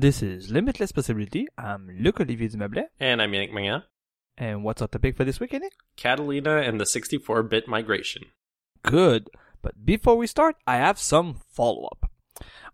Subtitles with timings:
[0.00, 1.46] This is Limitless Possibility.
[1.58, 2.86] I'm Luc Olivier Dumeuble.
[2.98, 3.82] And I'm Yannick Magnan.
[4.38, 5.72] And what's our topic for this week, Yannick?
[5.98, 8.22] Catalina and the 64 bit migration.
[8.82, 9.28] Good.
[9.60, 12.10] But before we start, I have some follow up.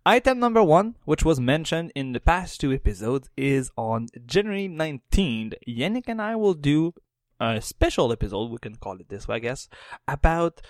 [0.07, 5.55] Item number one, which was mentioned in the past two episodes, is on January 19th.
[5.67, 6.95] Yannick and I will do
[7.41, 9.69] a special episode, we can call it this way, I guess,
[10.07, 10.61] about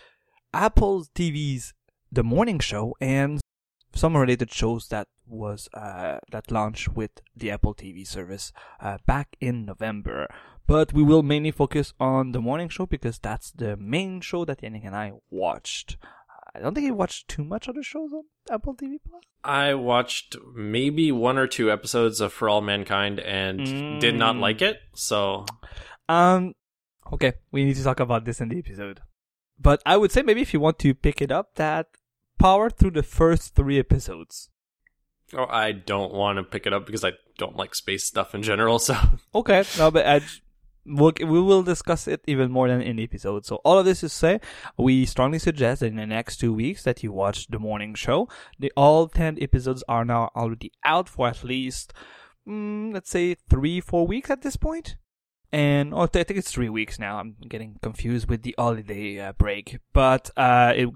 [0.55, 1.75] Apple TV's
[2.11, 3.43] The Morning Show and
[3.97, 9.37] some related shows that was uh, that launched with the Apple TV service uh, back
[9.41, 10.29] in November.
[10.67, 14.63] But we will mainly focus on the morning show because that's the main show that
[14.63, 15.97] Yannick and I watched.
[16.55, 19.23] I don't think he watched too much other shows on Apple TV Plus.
[19.45, 24.01] I watched maybe one or two episodes of For All Mankind and mm.
[24.01, 24.79] did not like it.
[24.95, 25.45] So,
[26.09, 26.55] um,
[27.13, 29.01] okay, we need to talk about this in the episode.
[29.59, 31.87] But I would say maybe if you want to pick it up, that
[32.39, 34.51] power through the first three episodes.
[35.35, 38.43] Oh, I don't want to pick it up because I don't like space stuff in
[38.43, 38.79] general.
[38.87, 38.97] So
[39.35, 40.21] okay, no, but I,
[40.85, 43.45] we'll, we will discuss it even more than in the episode.
[43.45, 44.41] So all of this is to say,
[44.77, 48.29] we strongly suggest that in the next two weeks that you watch the morning show.
[48.59, 51.93] The all ten episodes are now already out for at least,
[52.49, 54.97] mm, let's say three, four weeks at this point.
[55.53, 57.19] And oh, I think it's three weeks now.
[57.19, 60.91] I'm getting confused with the holiday uh, break, but uh, it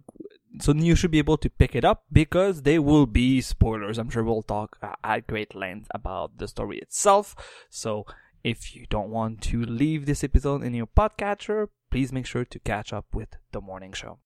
[0.58, 3.98] so you should be able to pick it up because they will be spoilers.
[3.98, 7.66] I'm sure we'll talk uh, at great length about the story itself.
[7.70, 8.04] So
[8.42, 12.58] if you don't want to leave this episode in your podcatcher, please make sure to
[12.58, 14.18] catch up with the morning show.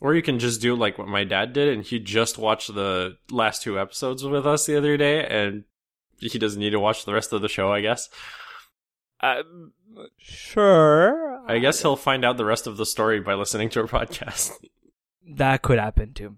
[0.00, 3.16] Or you can just do like what my dad did, and he just watched the
[3.30, 5.64] last two episodes with us the other day, and
[6.18, 8.08] he doesn't need to watch the rest of the show, I guess.
[9.20, 9.72] Um,
[10.18, 11.42] sure.
[11.48, 14.52] I guess he'll find out the rest of the story by listening to our podcast.
[15.26, 16.36] that could happen too.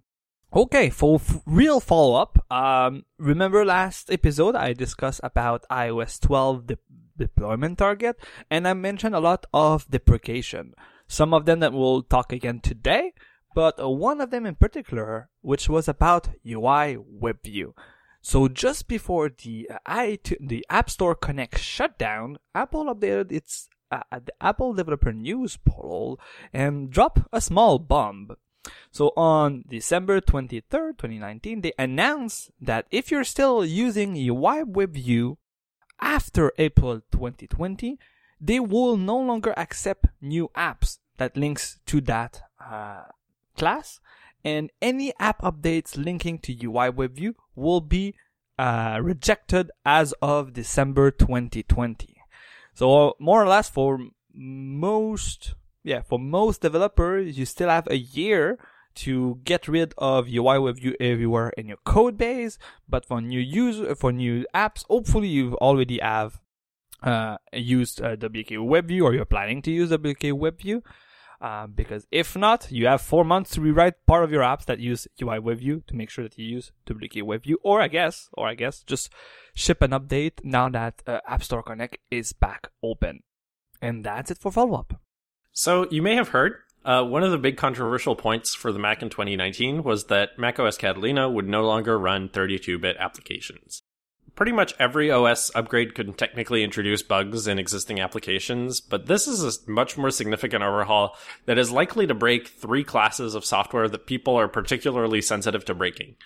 [0.54, 6.66] Okay, for f- real follow up, um, remember last episode I discussed about iOS 12
[6.66, 6.78] de-
[7.16, 8.16] deployment target,
[8.50, 10.74] and I mentioned a lot of deprecation.
[11.08, 13.12] Some of them that we'll talk again today,
[13.54, 17.72] but one of them in particular, which was about UI WebView.
[18.20, 24.00] So just before the uh, iTunes, the App Store Connect shutdown, Apple updated its uh,
[24.10, 26.18] the Apple Developer News portal
[26.52, 28.32] and dropped a small bomb.
[28.90, 35.36] So on December 23rd, 2019, they announced that if you're still using UI WebView
[36.00, 37.98] after April 2020,
[38.40, 43.04] they will no longer accept new apps that links to that uh,
[43.56, 44.00] class
[44.44, 48.14] and any app updates linking to UI WebView will be
[48.58, 52.16] uh, rejected as of December 2020.
[52.74, 53.98] So more or less for
[54.32, 55.54] most
[55.86, 58.58] yeah, for most developers, you still have a year
[58.96, 62.58] to get rid of UI WebView everywhere in your code base.
[62.88, 66.40] But for new user, for new apps, hopefully you already have
[67.04, 70.82] uh, used uh, WK WebView or you're planning to use WK WebView.
[71.40, 74.80] Uh, because if not, you have four months to rewrite part of your apps that
[74.80, 78.48] use UI WebView to make sure that you use WK WebView, or I guess, or
[78.48, 79.12] I guess, just
[79.54, 83.22] ship an update now that uh, App Store Connect is back open.
[83.80, 85.00] And that's it for follow up.
[85.58, 89.00] So you may have heard uh, one of the big controversial points for the Mac
[89.00, 93.80] in 2019 was that macOS Catalina would no longer run 32-bit applications.
[94.34, 99.42] Pretty much every OS upgrade could technically introduce bugs in existing applications, but this is
[99.42, 104.06] a much more significant overhaul that is likely to break three classes of software that
[104.06, 106.16] people are particularly sensitive to breaking.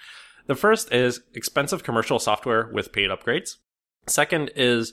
[0.48, 3.58] The first is expensive commercial software with paid upgrades.
[4.08, 4.92] Second is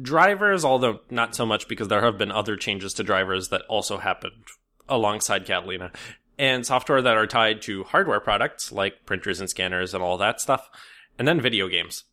[0.00, 3.98] drivers, although not so much because there have been other changes to drivers that also
[3.98, 4.44] happened
[4.88, 5.90] alongside Catalina.
[6.36, 10.40] And software that are tied to hardware products like printers and scanners and all that
[10.40, 10.68] stuff.
[11.16, 12.04] And then video games.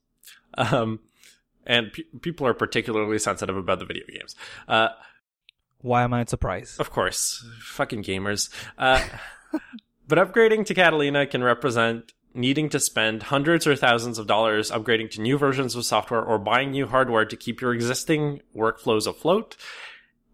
[0.57, 0.99] Um,
[1.65, 4.35] and pe- people are particularly sensitive about the video games.
[4.67, 4.89] Uh,
[5.79, 6.79] Why am I surprised?
[6.79, 7.43] Of course.
[7.61, 8.49] Fucking gamers.
[8.77, 9.03] Uh,
[10.07, 15.11] but upgrading to Catalina can represent needing to spend hundreds or thousands of dollars upgrading
[15.11, 19.57] to new versions of software or buying new hardware to keep your existing workflows afloat.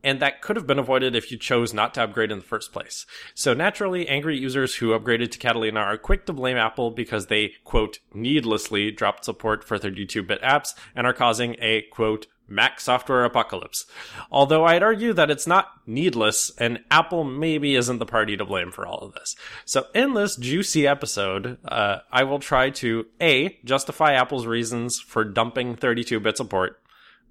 [0.03, 2.71] And that could have been avoided if you chose not to upgrade in the first
[2.71, 3.05] place.
[3.33, 7.53] So naturally, angry users who upgraded to Catalina are quick to blame Apple because they,
[7.63, 13.85] quote, needlessly dropped support for 32-bit apps and are causing a, quote, Mac software apocalypse.
[14.31, 18.71] Although I'd argue that it's not needless, and Apple maybe isn't the party to blame
[18.71, 19.35] for all of this.
[19.65, 25.23] So in this juicy episode, uh, I will try to A, justify Apple's reasons for
[25.23, 26.81] dumping 32-bit support,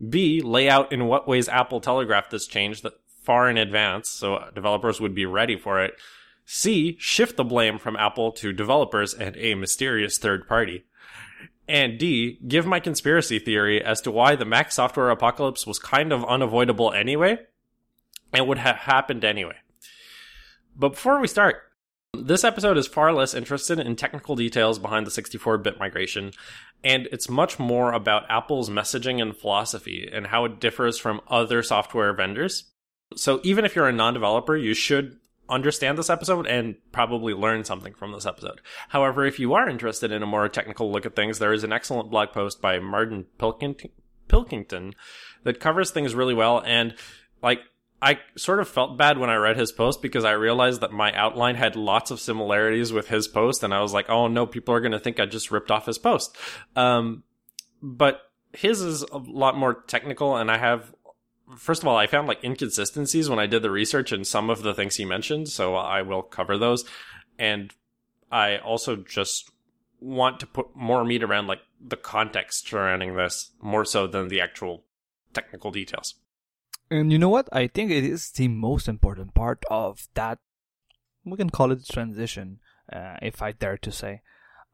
[0.06, 2.92] B, lay out in what ways Apple telegraphed this change that
[3.22, 5.94] far in advance, so developers would be ready for it,
[6.44, 10.84] C, shift the blame from Apple to developers and a mysterious third party,
[11.68, 16.12] And D, give my conspiracy theory as to why the Mac software apocalypse was kind
[16.12, 17.38] of unavoidable anyway
[18.32, 19.56] and would have happened anyway.
[20.76, 21.56] But before we start,
[22.14, 26.32] this episode is far less interested in technical details behind the 64 bit migration,
[26.84, 31.62] and it's much more about Apple's messaging and philosophy and how it differs from other
[31.62, 32.64] software vendors.
[33.16, 37.64] So even if you're a non developer, you should understand this episode and probably learn
[37.64, 38.60] something from this episode.
[38.88, 41.72] However, if you are interested in a more technical look at things, there is an
[41.72, 44.94] excellent blog post by Martin Pilkington
[45.44, 46.94] that covers things really well and
[47.42, 47.60] like
[48.00, 51.12] I sort of felt bad when I read his post because I realized that my
[51.14, 54.74] outline had lots of similarities with his post, and I was like, "Oh no, people
[54.74, 56.36] are going to think I just ripped off his post."
[56.76, 57.22] Um,
[57.82, 58.20] but
[58.52, 60.94] his is a lot more technical, and I have
[61.56, 64.62] first of all, I found like inconsistencies when I did the research in some of
[64.62, 66.84] the things he mentioned, so I will cover those.
[67.38, 67.72] And
[68.30, 69.50] I also just
[70.00, 74.40] want to put more meat around like the context surrounding this more so than the
[74.40, 74.84] actual
[75.32, 76.14] technical details.
[76.90, 77.48] And you know what?
[77.52, 80.38] I think it is the most important part of that.
[81.24, 82.60] We can call it transition,
[82.92, 84.22] uh, if I dare to say.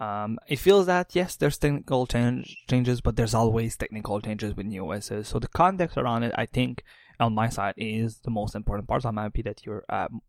[0.02, 4.66] Um, it feels that yes, there's technical change, changes, but there's always technical changes with
[4.66, 5.28] new OSs.
[5.28, 6.82] So the context around it, I think,
[7.20, 9.02] on my side, is the most important part.
[9.02, 10.20] So I'm happy that you're um,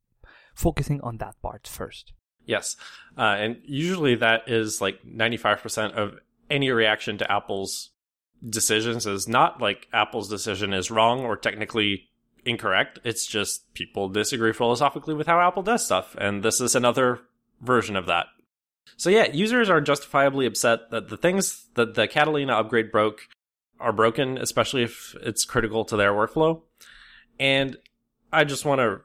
[0.53, 2.13] focusing on that part first.
[2.45, 2.75] Yes,
[3.17, 6.19] uh, and usually that is like 95% of
[6.51, 7.89] any reaction to Apple's
[8.47, 12.09] decisions is not like Apple's decision is wrong or technically
[12.45, 12.99] incorrect.
[13.03, 17.21] It's just people disagree philosophically with how Apple does stuff, and this is another
[17.59, 18.27] version of that.
[18.97, 23.27] So yeah, users are justifiably upset that the things that the Catalina upgrade broke
[23.80, 26.62] are broken, especially if it's critical to their workflow.
[27.39, 27.77] And
[28.31, 29.01] I just want to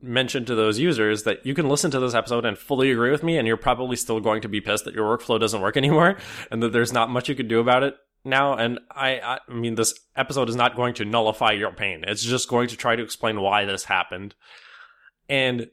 [0.00, 3.22] mention to those users that you can listen to this episode and fully agree with
[3.22, 6.16] me, and you're probably still going to be pissed that your workflow doesn't work anymore
[6.50, 8.54] and that there's not much you can do about it now.
[8.54, 12.04] And I, I mean, this episode is not going to nullify your pain.
[12.06, 14.34] It's just going to try to explain why this happened.
[15.28, 15.68] And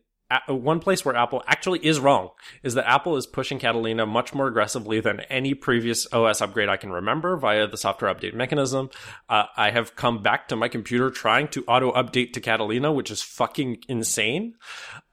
[0.48, 2.30] one place where Apple actually is wrong
[2.64, 6.78] is that Apple is pushing Catalina much more aggressively than any previous OS upgrade I
[6.78, 8.90] can remember via the software update mechanism.
[9.30, 13.12] Uh, I have come back to my computer trying to auto update to Catalina, which
[13.12, 14.56] is fucking insane.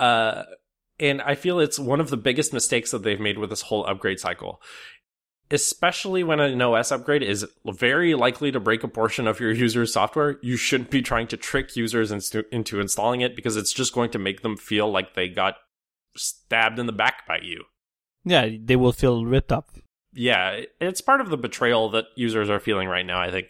[0.01, 0.45] Uh,
[0.99, 3.85] and I feel it's one of the biggest mistakes that they've made with this whole
[3.87, 4.63] upgrade cycle
[5.53, 9.93] especially when an OS upgrade is very likely to break a portion of your user's
[9.93, 13.93] software, you shouldn't be trying to trick users into, into installing it because it's just
[13.93, 15.57] going to make them feel like they got
[16.17, 17.65] stabbed in the back by you.
[18.25, 19.69] Yeah, they will feel ripped up.
[20.15, 23.49] Yeah, it's part of the betrayal that users are feeling right now, I think.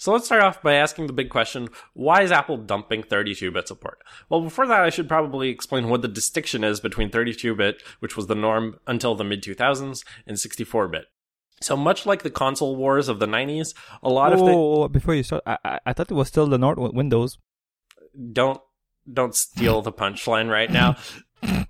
[0.00, 3.66] So let's start off by asking the big question why is Apple dumping 32 bit
[3.66, 3.98] support?
[4.28, 8.16] Well, before that, I should probably explain what the distinction is between 32 bit, which
[8.16, 11.06] was the norm until the mid 2000s, and 64 bit.
[11.60, 15.22] So much like the console wars of the 90s, a lot of the before you
[15.22, 17.38] start, I, I, I thought it was still the North Windows.
[18.32, 18.60] Don't
[19.10, 20.96] don't steal the punchline right now.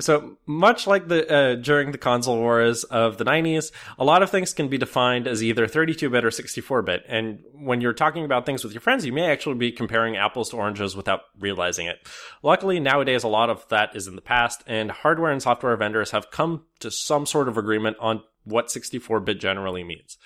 [0.00, 4.30] So much like the uh, during the console wars of the 90s, a lot of
[4.30, 7.04] things can be defined as either 32-bit or 64-bit.
[7.08, 10.48] And when you're talking about things with your friends, you may actually be comparing apples
[10.50, 11.98] to oranges without realizing it.
[12.42, 16.12] Luckily, nowadays a lot of that is in the past, and hardware and software vendors
[16.12, 20.18] have come to some sort of agreement on what 64 bit generally means.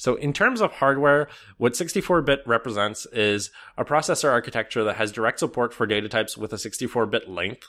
[0.00, 1.28] So in terms of hardware,
[1.58, 6.54] what 64-bit represents is a processor architecture that has direct support for data types with
[6.54, 7.66] a 64-bit length,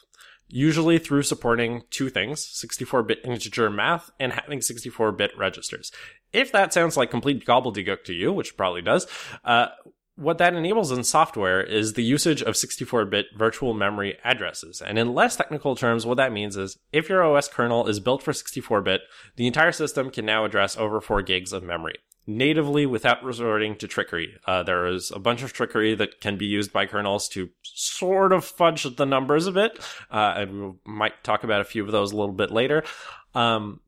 [0.47, 5.91] usually through supporting two things, 64-bit integer math and having 64-bit registers.
[6.31, 9.07] If that sounds like complete gobbledygook to you, which probably does,
[9.43, 9.67] uh,
[10.15, 14.81] what that enables in software is the usage of 64-bit virtual memory addresses.
[14.81, 18.21] And in less technical terms, what that means is if your OS kernel is built
[18.21, 19.01] for 64-bit,
[19.35, 21.95] the entire system can now address over 4 gigs of memory
[22.27, 24.37] natively without resorting to trickery.
[24.45, 28.31] Uh, there is a bunch of trickery that can be used by kernels to sort
[28.31, 29.79] of fudge the numbers a bit,
[30.11, 32.83] uh, and we might talk about a few of those a little bit later.
[33.33, 33.79] Um,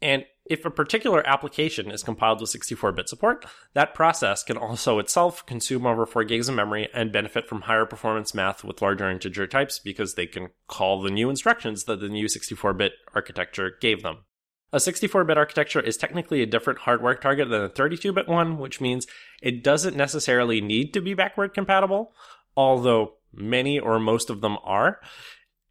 [0.00, 5.46] and if a particular application is compiled with 64-bit support, that process can also itself
[5.46, 9.46] consume over 4 gigs of memory and benefit from higher performance math with larger integer
[9.46, 14.24] types because they can call the new instructions that the new 64-bit architecture gave them.
[14.72, 19.06] A 64-bit architecture is technically a different hardware target than a 32-bit one, which means
[19.40, 22.12] it doesn't necessarily need to be backward compatible,
[22.56, 25.00] although many or most of them are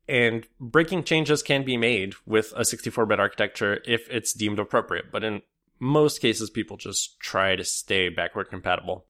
[0.10, 5.24] and breaking changes can be made with a 64-bit architecture if it's deemed appropriate but
[5.24, 5.42] in
[5.80, 9.06] most cases people just try to stay backward compatible.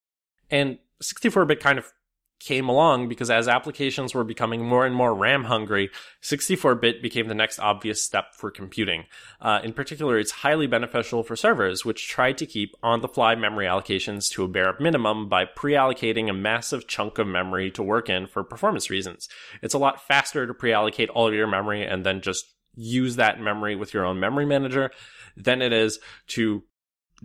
[0.50, 1.91] And 64-bit kind of
[2.39, 5.89] came along because as applications were becoming more and more RAM hungry,
[6.22, 9.05] 64-bit became the next obvious step for computing.
[9.41, 14.29] Uh, in particular, it's highly beneficial for servers, which tried to keep on-the-fly memory allocations
[14.31, 18.43] to a bare minimum by pre-allocating a massive chunk of memory to work in for
[18.43, 19.27] performance reasons.
[19.62, 23.41] It's a lot faster to pre-allocate all of your memory and then just use that
[23.41, 24.91] memory with your own memory manager
[25.36, 26.63] than it is to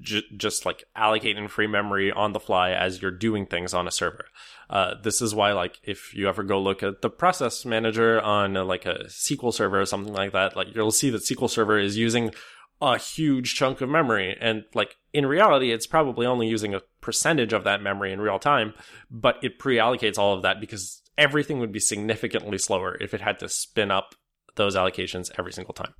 [0.01, 3.87] j- just like allocate in free memory on the fly as you're doing things on
[3.87, 4.27] a server.
[4.71, 8.57] Uh, this is why, like, if you ever go look at the process manager on
[8.57, 11.79] uh, like a SQL server or something like that, like you'll see that SQL server
[11.79, 12.33] is using
[12.81, 14.37] a huge chunk of memory.
[14.41, 18.39] And like in reality, it's probably only using a percentage of that memory in real
[18.39, 18.75] time,
[19.11, 23.39] but it pre-allocates all of that because everything would be significantly slower if it had
[23.39, 24.15] to spin up
[24.57, 25.95] those allocations every single time.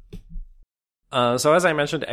[1.13, 2.05] Uh, so as I mentioned,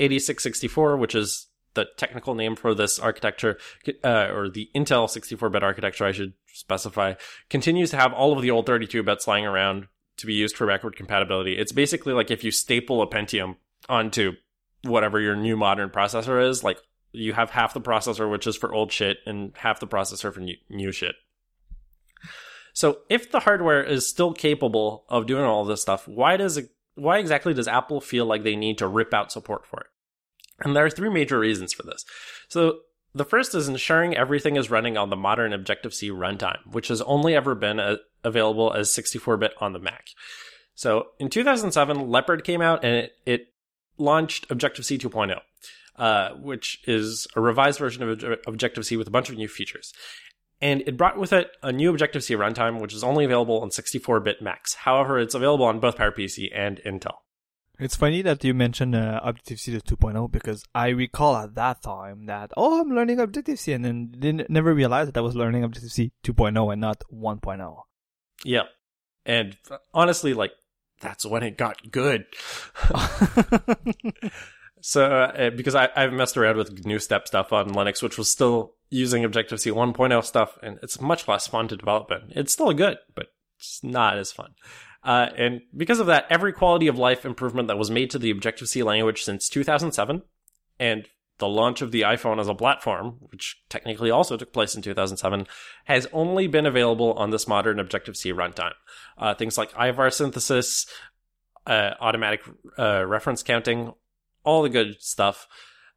[0.00, 3.58] x86-64, which is the technical name for this architecture,
[4.02, 7.14] uh, or the Intel 64-bit architecture, I should specify,
[7.50, 9.86] continues to have all of the old 32 bits lying around
[10.16, 11.56] to be used for backward compatibility.
[11.56, 13.56] It's basically like if you staple a Pentium
[13.88, 14.32] onto
[14.82, 16.78] whatever your new modern processor is, like
[17.12, 20.40] you have half the processor which is for old shit and half the processor for
[20.40, 21.14] new, new shit.
[22.74, 26.70] So if the hardware is still capable of doing all this stuff, why does it,
[26.98, 29.86] why exactly does Apple feel like they need to rip out support for it?
[30.60, 32.04] And there are three major reasons for this.
[32.48, 32.80] So
[33.14, 37.34] the first is ensuring everything is running on the modern Objective-C runtime, which has only
[37.34, 40.08] ever been a, uh, available as 64-bit on the Mac.
[40.74, 43.46] So in 2007, Leopard came out and it, it
[43.96, 45.40] launched Objective-C 2.0,
[45.96, 49.92] uh, which is a revised version of Objective-C with a bunch of new features.
[50.60, 54.42] And it brought with it a new Objective-C runtime, which is only available on 64-bit
[54.42, 54.74] Macs.
[54.74, 57.18] However, it's available on both PowerPC and Intel.
[57.78, 62.50] It's funny that you mentioned uh, Objective-C 2.0 because I recall at that time that,
[62.56, 66.72] oh, I'm learning Objective-C and then didn't, never realized that I was learning Objective-C 2.0
[66.72, 67.82] and not 1.0.
[68.44, 68.62] Yeah.
[69.24, 69.56] And
[69.94, 70.50] honestly, like,
[71.00, 72.26] that's when it got good.
[74.80, 78.74] so, uh, because I, I've messed around with GNUstep stuff on Linux, which was still
[78.90, 82.30] using Objective-C 1.0 stuff, and it's much less fun to develop in.
[82.30, 84.54] It's still good, but it's not as fun.
[85.02, 88.30] Uh, and because of that, every quality of life improvement that was made to the
[88.30, 90.22] Objective C language since 2007
[90.78, 94.82] and the launch of the iPhone as a platform, which technically also took place in
[94.82, 95.46] 2007,
[95.84, 98.74] has only been available on this modern Objective C runtime.
[99.16, 100.86] Uh, things like IVAR synthesis,
[101.66, 102.42] uh, automatic
[102.78, 103.92] uh, reference counting,
[104.44, 105.46] all the good stuff.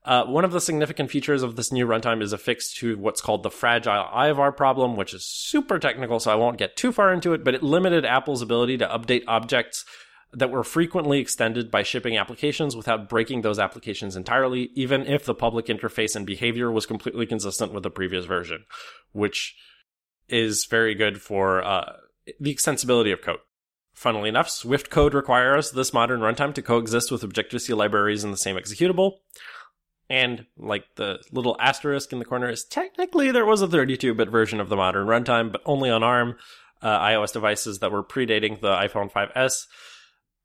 [0.03, 3.21] Uh, one of the significant features of this new runtime is a fix to what's
[3.21, 7.13] called the fragile IVAR problem, which is super technical, so I won't get too far
[7.13, 9.85] into it, but it limited Apple's ability to update objects
[10.33, 15.35] that were frequently extended by shipping applications without breaking those applications entirely, even if the
[15.35, 18.65] public interface and behavior was completely consistent with the previous version,
[19.11, 19.55] which
[20.29, 21.97] is very good for uh,
[22.39, 23.39] the extensibility of code.
[23.93, 28.37] Funnily enough, Swift code requires this modern runtime to coexist with Objective-C libraries in the
[28.37, 29.17] same executable.
[30.11, 34.29] And like the little asterisk in the corner is technically there was a 32 bit
[34.29, 36.35] version of the modern runtime, but only on ARM.
[36.81, 39.67] Uh, iOS devices that were predating the iPhone 5S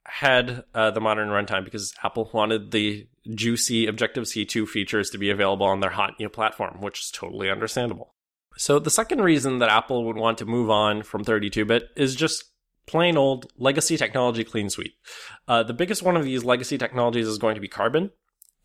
[0.05, 5.19] had uh, the modern runtime because Apple wanted the juicy Objective C 2 features to
[5.19, 8.15] be available on their hot new platform, which is totally understandable.
[8.57, 12.15] So, the second reason that Apple would want to move on from 32 bit is
[12.15, 12.45] just
[12.87, 14.95] plain old legacy technology clean sweep.
[15.49, 18.13] Uh, the biggest one of these legacy technologies is going to be Carbon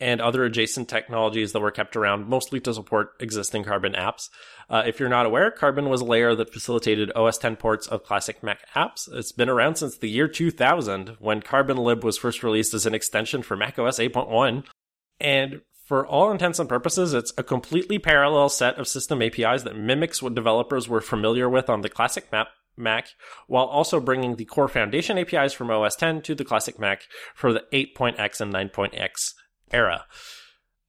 [0.02, 4.30] and other adjacent technologies that were kept around mostly to support existing Carbon apps.
[4.68, 8.04] Uh, if you're not aware, Carbon was a layer that facilitated OS 10 ports of
[8.04, 9.08] classic Mac apps.
[9.14, 13.44] It's been around since the year 2000 when CarbonLib was first released as an extension
[13.44, 14.66] for Mac OS 8.1.
[15.20, 19.78] And for all intents and purposes, it's a completely parallel set of system APIs that
[19.78, 23.10] mimics what developers were familiar with on the classic Mac Mac,
[23.48, 27.04] while also bringing the core foundation APIs from OS 10 to the classic Mac
[27.36, 29.36] for the 8.x and 9.x
[29.72, 30.06] era.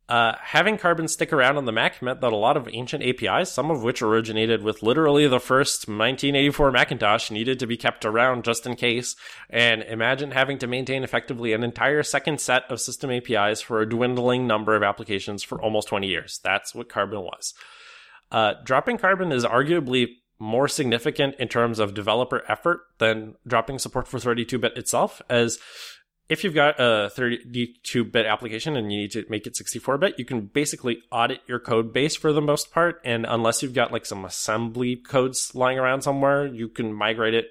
[0.08, 3.50] Uh, having Carbon stick around on the Mac meant that a lot of ancient APIs,
[3.50, 8.44] some of which originated with literally the first 1984 Macintosh, needed to be kept around
[8.44, 9.16] just in case.
[9.48, 13.88] And imagine having to maintain effectively an entire second set of system APIs for a
[13.88, 16.40] dwindling number of applications for almost 20 years.
[16.42, 17.54] That's what Carbon was.
[18.30, 20.08] Uh, dropping Carbon is arguably
[20.38, 25.58] more significant in terms of developer effort than dropping support for 32 bit itself, as
[26.28, 30.18] if you've got a 32 bit application and you need to make it 64 bit,
[30.18, 33.00] you can basically audit your code base for the most part.
[33.04, 37.46] And unless you've got like some assembly codes lying around somewhere, you can migrate it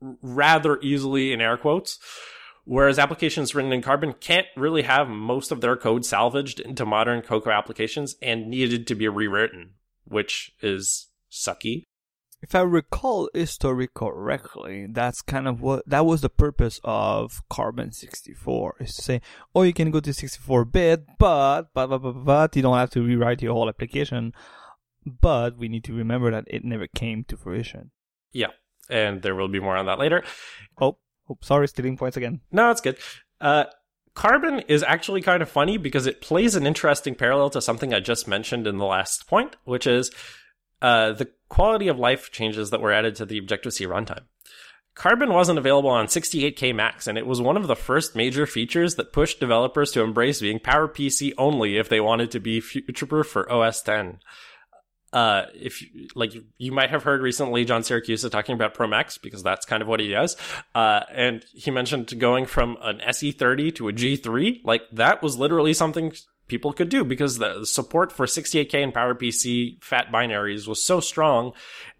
[0.00, 1.98] rather easily in air quotes.
[2.66, 7.20] Whereas applications written in Carbon can't really have most of their code salvaged into modern
[7.20, 9.74] Cocoa applications and needed to be rewritten,
[10.04, 11.84] which is sucky.
[12.44, 17.90] If I recall history correctly, that's kind of what that was the purpose of Carbon
[17.90, 19.22] 64 is to say,
[19.54, 22.90] oh, you can go to 64 bit, but but but but, but you don't have
[22.90, 24.34] to rewrite your whole application.
[25.06, 27.92] But we need to remember that it never came to fruition.
[28.30, 28.52] Yeah,
[28.90, 30.22] and there will be more on that later.
[30.78, 30.98] Oh,
[31.30, 32.42] oh sorry, stealing points again.
[32.52, 32.98] No, it's good.
[33.40, 33.64] Uh,
[34.12, 38.00] Carbon is actually kind of funny because it plays an interesting parallel to something I
[38.00, 40.10] just mentioned in the last point, which is
[40.82, 44.24] uh, the quality of life changes that were added to the Objective C runtime.
[44.94, 48.94] Carbon wasn't available on 68K Macs, and it was one of the first major features
[48.94, 53.26] that pushed developers to embrace being PowerPC only if they wanted to be future proof
[53.26, 54.20] for OS 10.
[55.14, 59.16] Uh, if you, like you might have heard recently John Siracusa talking about Pro Max
[59.16, 60.36] because that's kind of what he does.
[60.74, 64.64] Uh, and he mentioned going from an SE30 to a G3.
[64.64, 66.12] Like that was literally something
[66.48, 71.52] people could do because the support for 68K and PowerPC fat binaries was so strong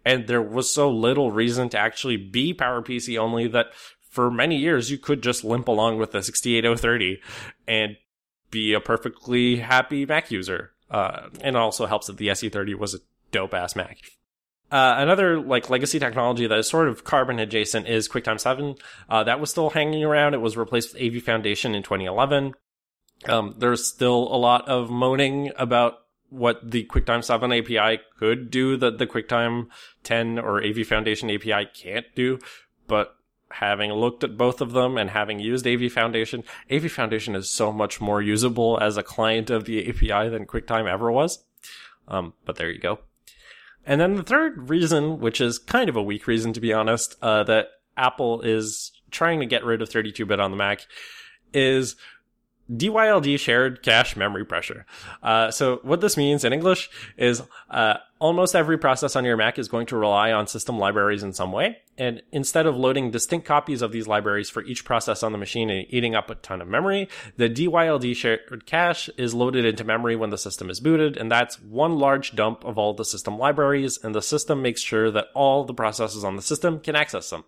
[0.03, 3.67] and there was so little reason to actually be PowerPC only that
[4.09, 7.21] for many years you could just limp along with the 68030
[7.65, 7.95] and
[8.51, 10.74] be a perfectly happy Mac user.
[10.89, 12.99] Uh, and also helps that the SE30 was a
[13.31, 13.97] dope ass Mac.
[14.71, 18.75] Uh, another like legacy technology that is sort of carbon adjacent is QuickTime 7.
[19.09, 20.33] Uh, that was still hanging around.
[20.33, 22.53] It was replaced with AV Foundation in 2011.
[23.27, 25.99] Um, there's still a lot of moaning about
[26.29, 29.67] what the QuickTime 7 API could do that the QuickTime
[30.03, 32.39] 10 or AV Foundation API can't do.
[32.87, 33.15] But
[33.59, 37.71] having looked at both of them and having used AV Foundation, AV Foundation is so
[37.71, 41.43] much more usable as a client of the API than QuickTime ever was.
[42.07, 42.99] Um, but there you go.
[43.85, 47.15] And then the third reason, which is kind of a weak reason to be honest,
[47.21, 50.85] uh, that Apple is trying to get rid of 32-bit on the Mac
[51.53, 51.95] is
[52.71, 54.85] DYLD shared cache memory pressure.
[55.21, 59.59] Uh, so what this means in English is uh, almost every process on your Mac
[59.59, 61.77] is going to rely on system libraries in some way.
[61.97, 65.69] And instead of loading distinct copies of these libraries for each process on the machine
[65.69, 67.07] and eating up a ton of memory,
[67.37, 71.17] the DYLD shared cache is loaded into memory when the system is booted.
[71.17, 73.99] And that's one large dump of all the system libraries.
[74.01, 77.45] And the system makes sure that all the processes on the system can access them.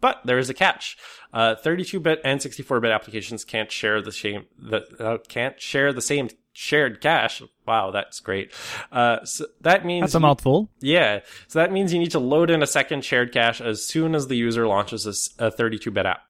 [0.00, 0.96] But there is a catch.
[1.32, 6.30] Uh, 32-bit and 64-bit applications can't share the same the uh, can't share the same
[6.52, 7.42] shared cache.
[7.66, 8.52] Wow, that's great.
[8.90, 10.68] Uh, so that means that's a mouthful.
[10.80, 14.14] Yeah, so that means you need to load in a second shared cache as soon
[14.14, 15.06] as the user launches
[15.38, 16.22] a 32-bit app.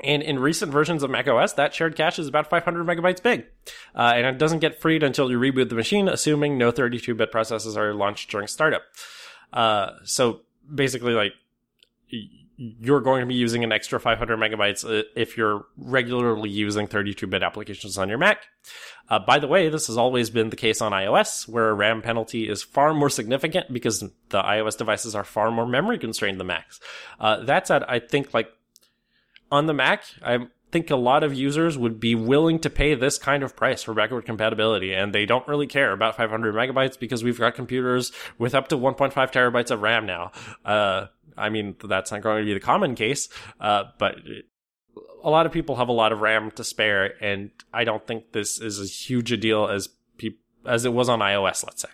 [0.00, 3.46] And in recent versions of macOS, that shared cache is about 500 megabytes big.
[3.94, 7.32] Uh, and it doesn't get freed until you reboot the machine, assuming no 32 bit
[7.32, 8.82] processes are launched during startup.
[9.52, 10.40] Uh, so
[10.72, 11.32] basically, like,
[12.56, 17.42] you're going to be using an extra 500 megabytes uh, if you're regularly using 32-bit
[17.42, 18.46] applications on your Mac.
[19.08, 22.02] Uh, by the way, this has always been the case on iOS, where a RAM
[22.02, 24.10] penalty is far more significant because the
[24.42, 26.80] iOS devices are far more memory constrained than Macs.
[27.20, 28.48] Uh, that said, I think like
[29.50, 30.38] on the Mac, I
[30.72, 33.94] think a lot of users would be willing to pay this kind of price for
[33.94, 38.54] backward compatibility, and they don't really care about 500 megabytes because we've got computers with
[38.54, 40.32] up to 1.5 terabytes of RAM now.
[40.64, 43.28] Uh, I mean, that's not going to be the common case,
[43.60, 44.16] uh, but
[45.22, 48.32] a lot of people have a lot of RAM to spare, and I don't think
[48.32, 51.88] this is as huge a deal as pe- as it was on iOS, let's say.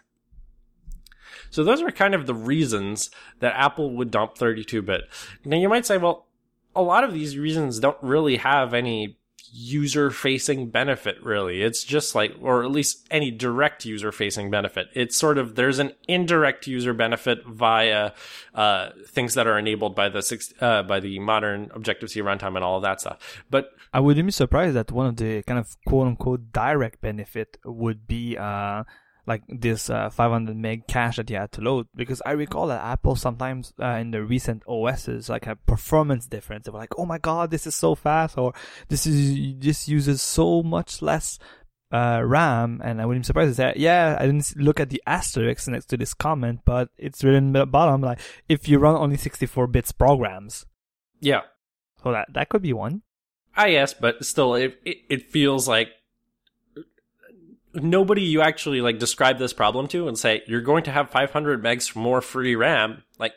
[1.50, 5.02] So those are kind of the reasons that Apple would dump 32-bit.
[5.44, 6.28] Now you might say, well,
[6.74, 9.18] a lot of these reasons don't really have any
[9.54, 11.62] user facing benefit really.
[11.62, 14.88] It's just like or at least any direct user facing benefit.
[14.94, 18.12] It's sort of there's an indirect user benefit via
[18.54, 22.64] uh, things that are enabled by the uh, by the modern objective c runtime and
[22.64, 23.44] all of that stuff.
[23.50, 27.58] But i wouldn't be surprised that one of the kind of quote unquote direct benefit
[27.64, 28.84] would be uh
[29.26, 32.82] like this uh, 500 meg cache that you had to load because I recall that
[32.82, 36.66] Apple sometimes uh, in the recent OSs like a performance difference.
[36.66, 38.52] They were like, "Oh my god, this is so fast," or
[38.88, 41.38] "This is this uses so much less
[41.92, 45.02] uh, RAM." And I wouldn't be surprised to say, "Yeah, I didn't look at the
[45.06, 48.96] asterisk next to this comment, but it's written at the bottom like if you run
[48.96, 50.66] only 64 bits programs."
[51.20, 51.42] Yeah.
[52.02, 53.02] So that that could be one.
[53.56, 55.88] Ah, yes, but still, it it, it feels like
[57.74, 61.62] nobody you actually like describe this problem to and say you're going to have 500
[61.62, 63.32] megs more free RAM, like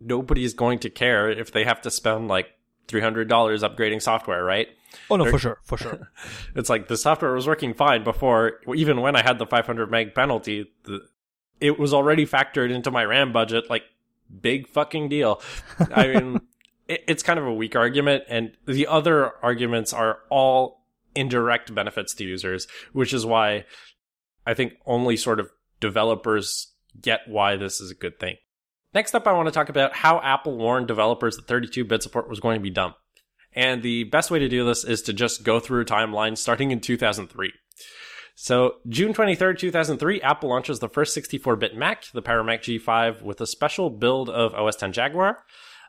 [0.00, 2.48] nobody's going to care if they have to spend like
[2.88, 4.68] $300 upgrading software, right?
[5.08, 6.10] Oh no, They're, for sure, for sure.
[6.56, 10.14] it's like the software was working fine before, even when I had the 500 meg
[10.14, 11.06] penalty, the,
[11.60, 13.70] it was already factored into my RAM budget.
[13.70, 13.84] Like,
[14.40, 15.40] big fucking deal.
[15.94, 16.40] I mean,
[16.88, 20.79] it, it's kind of a weak argument, and the other arguments are all
[21.14, 23.64] indirect benefits to users, which is why
[24.46, 28.36] I think only sort of developers get why this is a good thing.
[28.92, 32.28] Next up, I want to talk about how Apple warned developers that 32 bit support
[32.28, 32.94] was going to be dumb.
[33.52, 36.70] And the best way to do this is to just go through a timeline starting
[36.70, 37.52] in 2003.
[38.34, 43.22] So, June 23rd, 2003, Apple launches the first 64 bit Mac, the Power Mac G5,
[43.22, 45.44] with a special build of OS X Jaguar.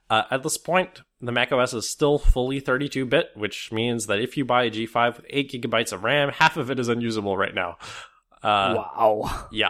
[0.09, 4.19] Uh, at this point, the Mac OS is still fully 32 bit, which means that
[4.19, 7.37] if you buy a G5 with 8 gigabytes of RAM, half of it is unusable
[7.37, 7.77] right now.
[8.43, 9.47] Uh, wow.
[9.51, 9.69] Yeah.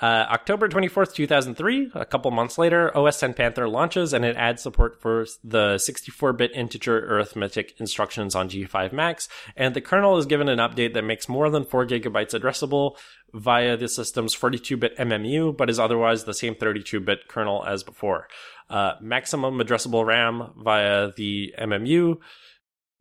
[0.00, 4.62] Uh, October 24th, 2003, a couple months later, OS X Panther launches and it adds
[4.62, 9.28] support for the 64 bit integer arithmetic instructions on G5 Macs.
[9.56, 12.96] And the kernel is given an update that makes more than 4 gigabytes addressable
[13.34, 17.82] via the system's 42 bit MMU, but is otherwise the same 32 bit kernel as
[17.82, 18.26] before.
[18.70, 22.18] Uh, maximum addressable RAM via the MMU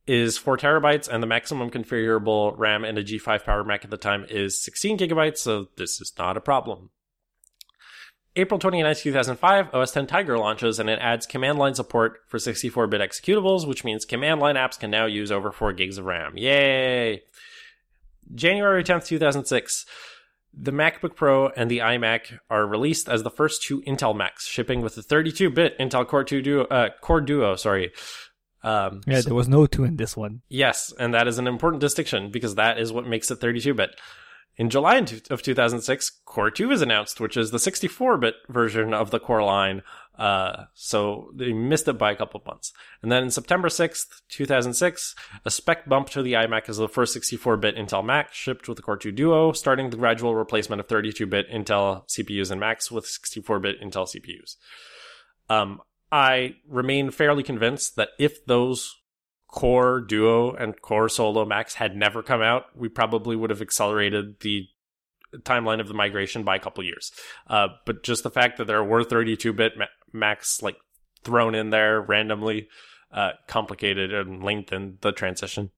[0.10, 3.98] is 4 terabytes, and the maximum configurable RAM in a G5 Power Mac at the
[3.98, 6.90] time is 16 gigabytes, so this is not a problem.
[8.36, 12.88] April 29, 2005, OS X Tiger launches and it adds command line support for 64
[12.88, 16.38] bit executables, which means command line apps can now use over 4 gigs of RAM.
[16.38, 17.22] Yay!
[18.34, 19.86] January 10th, 2006.
[20.52, 24.82] The MacBook Pro and the iMac are released as the first two Intel Macs, shipping
[24.82, 27.92] with a 32-bit Intel Core 2 Duo, uh, Core Duo, sorry.
[28.62, 30.42] Um, yeah, there was no 2 in this one.
[30.50, 33.96] Yes, and that is an important distinction because that is what makes it 32-bit.
[34.60, 34.98] In July
[35.30, 39.84] of 2006, Core 2 is announced, which is the 64-bit version of the Core line.
[40.18, 42.74] Uh, so they missed it by a couple of months.
[43.02, 47.18] And then in September 6th, 2006, a spec bump to the iMac as the first
[47.18, 51.50] 64-bit Intel Mac shipped with the Core 2 Duo, starting the gradual replacement of 32-bit
[51.50, 54.58] Intel CPUs and Macs with 64-bit Intel CPUs.
[55.50, 55.80] Um,
[56.12, 58.96] I remain fairly convinced that if those
[59.48, 64.40] Core Duo and Core Solo Macs had never come out, we probably would have accelerated
[64.42, 64.68] the
[65.38, 67.12] timeline of the migration by a couple years.
[67.48, 70.78] Uh, but just the fact that there were 32-bit ma- Macs like
[71.24, 72.68] thrown in there randomly
[73.12, 75.72] uh, complicated and lengthened the transition.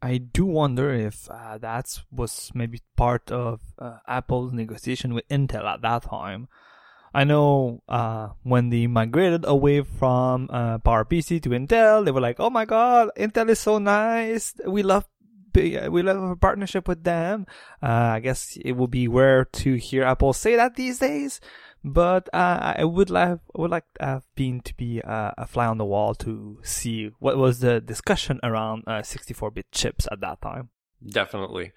[0.00, 5.64] I do wonder if uh, that was maybe part of uh, Apple's negotiation with Intel
[5.64, 6.48] at that time
[7.18, 12.38] I know uh, when they migrated away from uh, PowerPC to Intel, they were like,
[12.38, 14.54] "Oh my God, Intel is so nice.
[14.64, 15.04] We love
[15.52, 17.46] we love a partnership with them."
[17.82, 21.40] Uh, I guess it would be rare to hear Apple say that these days,
[21.82, 25.66] but uh, I would like would like to have been to be uh, a fly
[25.66, 30.40] on the wall to see what was the discussion around 64-bit uh, chips at that
[30.40, 30.68] time.
[31.04, 31.72] Definitely.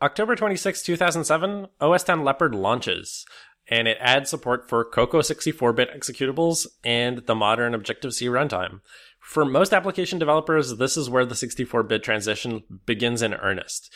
[0.00, 3.24] October 26, 2007, OS X Leopard launches
[3.68, 8.80] and it adds support for Cocoa 64-bit executables and the modern Objective-C runtime.
[9.20, 13.90] For most application developers, this is where the 64-bit transition begins in earnest.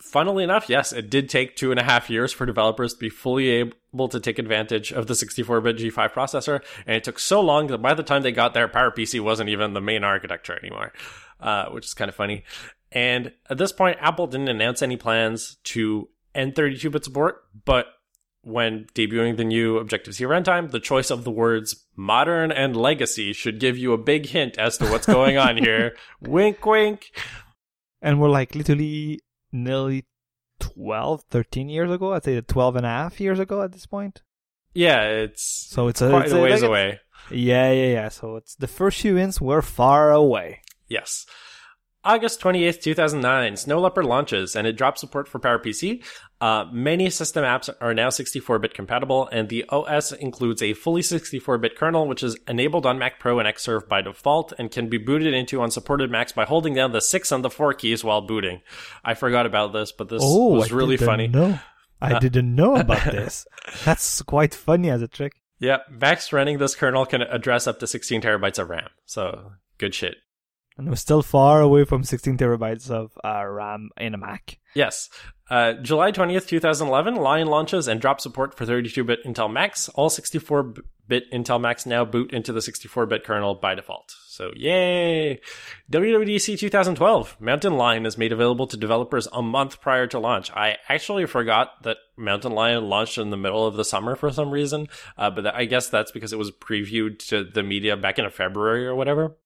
[0.00, 3.10] Funnily enough, yes, it did take two and a half years for developers to be
[3.10, 7.68] fully able to take advantage of the 64-bit G5 processor, and it took so long
[7.68, 10.92] that by the time they got there, PowerPC wasn't even the main architecture anymore,
[11.38, 12.44] uh, which is kind of funny.
[12.90, 17.86] And at this point, Apple didn't announce any plans to end 32-bit support, but
[18.42, 23.32] when debuting the new Objective C runtime, the choice of the words modern and legacy
[23.32, 25.96] should give you a big hint as to what's going on here.
[26.20, 27.10] wink, wink.
[28.00, 29.20] And we're like literally
[29.52, 30.06] nearly
[30.60, 32.14] 12, 13 years ago.
[32.14, 34.22] I'd say 12 and a half years ago at this point.
[34.72, 37.00] Yeah, it's so it's a, quite it's a ways like away.
[37.30, 38.08] Yeah, yeah, yeah.
[38.08, 40.62] So it's the first few hints were far away.
[40.88, 41.26] Yes.
[42.02, 46.02] August 28th, 2009, Snow Leopard launches and it drops support for PowerPC.
[46.40, 51.76] Uh, many system apps are now 64-bit compatible and the OS includes a fully 64-bit
[51.76, 55.34] kernel which is enabled on Mac Pro and Xserve by default and can be booted
[55.34, 58.62] into unsupported Macs by holding down the 6 and the 4 keys while booting.
[59.04, 61.28] I forgot about this, but this oh, was I really funny.
[61.28, 61.60] Know.
[62.00, 63.46] I uh, didn't know about this.
[63.84, 65.34] That's quite funny as a trick.
[65.58, 68.88] Yeah, Macs running this kernel can address up to 16 terabytes of RAM.
[69.04, 70.16] So, good shit
[70.76, 74.58] and we're still far away from 16 terabytes of uh, RAM in a Mac.
[74.74, 75.10] Yes.
[75.50, 79.88] Uh, July 20th, 2011, Lion launches and drops support for 32-bit Intel Macs.
[79.90, 84.14] All 64-bit Intel Macs now boot into the 64-bit kernel by default.
[84.28, 85.40] So yay!
[85.92, 90.50] WWDC 2012, Mountain Lion is made available to developers a month prior to launch.
[90.52, 94.50] I actually forgot that Mountain Lion launched in the middle of the summer for some
[94.50, 94.86] reason,
[95.18, 98.86] uh, but I guess that's because it was previewed to the media back in February
[98.86, 99.36] or whatever.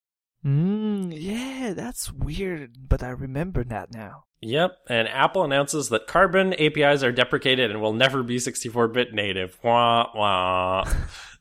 [0.45, 4.25] Mm, yeah, that's weird, but I remember that now.
[4.43, 9.59] Yep, and Apple announces that Carbon APIs are deprecated and will never be 64-bit native.
[9.65, 10.85] Wah wah.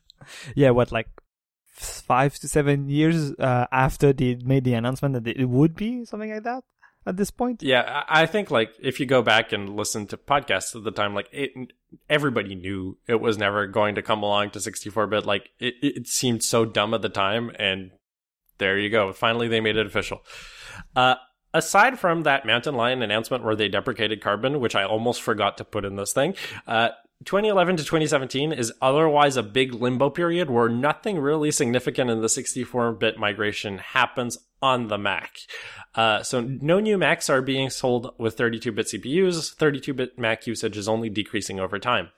[0.54, 1.08] yeah, what like
[1.66, 6.30] five to seven years uh, after they made the announcement that it would be something
[6.32, 6.64] like that.
[7.06, 7.62] at this point.
[7.62, 11.14] Yeah, I think like if you go back and listen to podcasts at the time,
[11.14, 11.50] like it,
[12.08, 15.26] everybody knew it was never going to come along to 64-bit.
[15.26, 17.90] Like it, it seemed so dumb at the time, and
[18.58, 19.12] there you go.
[19.12, 20.22] Finally, they made it official.
[20.94, 21.16] Uh,
[21.52, 25.64] aside from that Mountain Lion announcement where they deprecated Carbon, which I almost forgot to
[25.64, 26.34] put in this thing,
[26.66, 26.90] uh,
[27.24, 32.26] 2011 to 2017 is otherwise a big limbo period where nothing really significant in the
[32.26, 35.38] 64-bit migration happens on the Mac.
[35.94, 39.54] Uh, so no new Macs are being sold with 32-bit CPUs.
[39.56, 42.10] 32-bit Mac usage is only decreasing over time.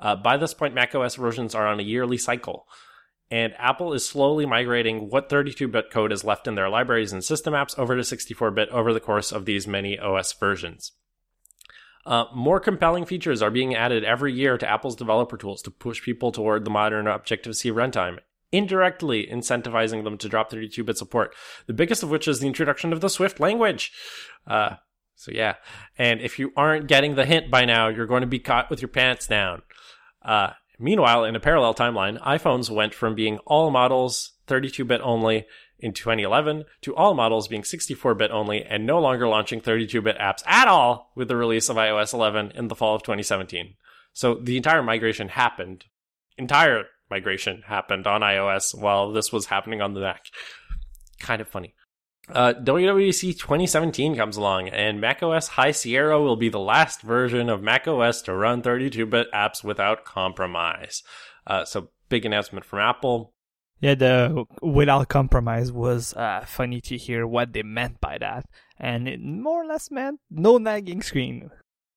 [0.00, 2.66] Uh, by this point, macOS versions are on a yearly cycle.
[3.30, 7.22] And Apple is slowly migrating what 32 bit code is left in their libraries and
[7.22, 10.92] system apps over to 64 bit over the course of these many OS versions.
[12.06, 16.02] Uh, more compelling features are being added every year to Apple's developer tools to push
[16.02, 18.18] people toward the modern Objective C runtime,
[18.50, 21.34] indirectly incentivizing them to drop 32 bit support.
[21.66, 23.92] The biggest of which is the introduction of the Swift language.
[24.46, 24.76] Uh,
[25.16, 25.56] so, yeah.
[25.98, 28.80] And if you aren't getting the hint by now, you're going to be caught with
[28.80, 29.62] your pants down.
[30.22, 35.46] Uh, Meanwhile, in a parallel timeline, iPhones went from being all models 32 bit only
[35.80, 40.18] in 2011 to all models being 64 bit only and no longer launching 32 bit
[40.18, 43.74] apps at all with the release of iOS 11 in the fall of 2017.
[44.12, 45.84] So the entire migration happened.
[46.36, 50.26] Entire migration happened on iOS while this was happening on the Mac.
[51.20, 51.74] Kind of funny.
[52.30, 57.62] Uh, WWDC 2017 comes along, and macOS High Sierra will be the last version of
[57.62, 61.02] macOS to run 32-bit apps without compromise.
[61.46, 63.32] Uh, so big announcement from Apple.
[63.80, 68.44] Yeah, the without compromise was uh, funny to hear what they meant by that,
[68.78, 71.50] and it more or less meant no nagging screen.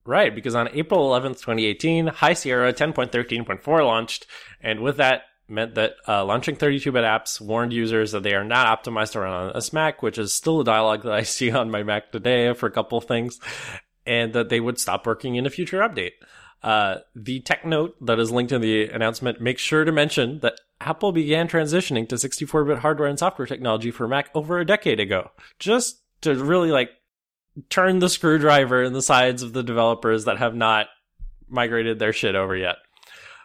[0.05, 4.25] Right, because on April 11th, 2018, High Sierra 10.13.4 launched,
[4.59, 8.83] and with that meant that uh, launching 32-bit apps warned users that they are not
[8.83, 11.69] optimized to run on a Mac, which is still a dialogue that I see on
[11.69, 13.39] my Mac today for a couple things,
[14.05, 16.13] and that they would stop working in a future update.
[16.63, 20.59] Uh, the tech note that is linked in the announcement makes sure to mention that
[20.79, 25.31] Apple began transitioning to 64-bit hardware and software technology for Mac over a decade ago,
[25.59, 26.91] just to really like
[27.69, 30.87] turn the screwdriver in the sides of the developers that have not
[31.49, 32.77] migrated their shit over yet.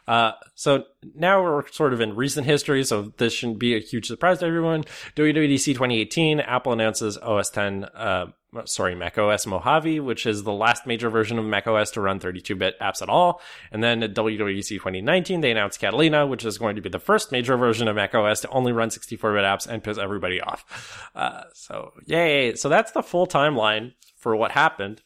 [0.07, 4.07] Uh, so now we're sort of in recent history, so this shouldn't be a huge
[4.07, 4.85] surprise to everyone.
[5.17, 8.27] WWDC 2018, Apple announces OS 10, uh,
[8.65, 12.21] sorry, Mac OS Mojave, which is the last major version of Mac OS to run
[12.21, 13.41] 32-bit apps at all.
[13.73, 17.33] And then at WWDC 2019, they announced Catalina, which is going to be the first
[17.33, 21.11] major version of Mac OS to only run 64-bit apps and piss everybody off.
[21.15, 22.55] Uh, so yay!
[22.55, 25.03] So that's the full timeline for what happened.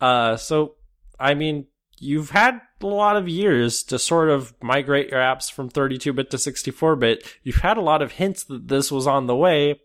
[0.00, 0.76] Uh, so
[1.18, 1.66] I mean,
[1.98, 6.30] you've had a lot of years to sort of migrate your apps from 32 bit
[6.30, 7.36] to 64 bit.
[7.42, 9.80] You've had a lot of hints that this was on the way.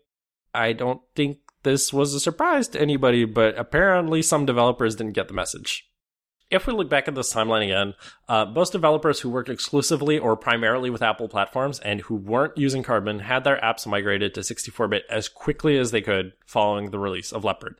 [0.54, 5.28] I don't think this was a surprise to anybody, but apparently some developers didn't get
[5.28, 5.86] the message.
[6.50, 7.94] If we look back at this timeline again,
[8.28, 12.82] uh, most developers who worked exclusively or primarily with Apple platforms and who weren't using
[12.82, 16.98] Carbon had their apps migrated to 64 bit as quickly as they could following the
[16.98, 17.78] release of Leopard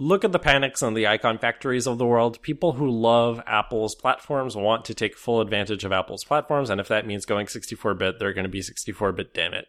[0.00, 2.40] look at the panics and the icon factories of the world.
[2.40, 6.88] People who love Apple's platforms want to take full advantage of Apple's platforms, and if
[6.88, 9.66] that means going 64 bit, they're going to be 64 bit, damn it.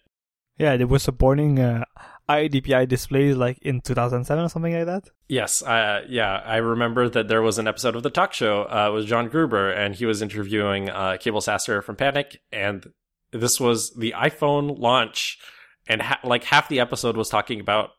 [0.57, 1.83] Yeah, they were supporting uh,
[2.29, 5.09] HiDPI displays like in 2007 or something like that.
[5.27, 8.91] Yes, uh, yeah, I remember that there was an episode of the talk show uh,
[8.93, 12.85] with John Gruber, and he was interviewing uh, Cabel Sasser from Panic, and
[13.33, 15.39] this was the iPhone launch,
[15.87, 17.89] and ha- like half the episode was talking about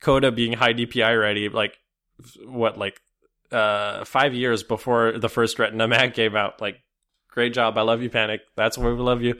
[0.00, 1.74] Coda being high DPI ready, like
[2.44, 3.00] what, like
[3.52, 6.60] uh, five years before the first Retina Mac came out.
[6.60, 6.80] Like,
[7.28, 7.78] great job.
[7.78, 8.42] I love you, Panic.
[8.56, 9.38] That's where we love you.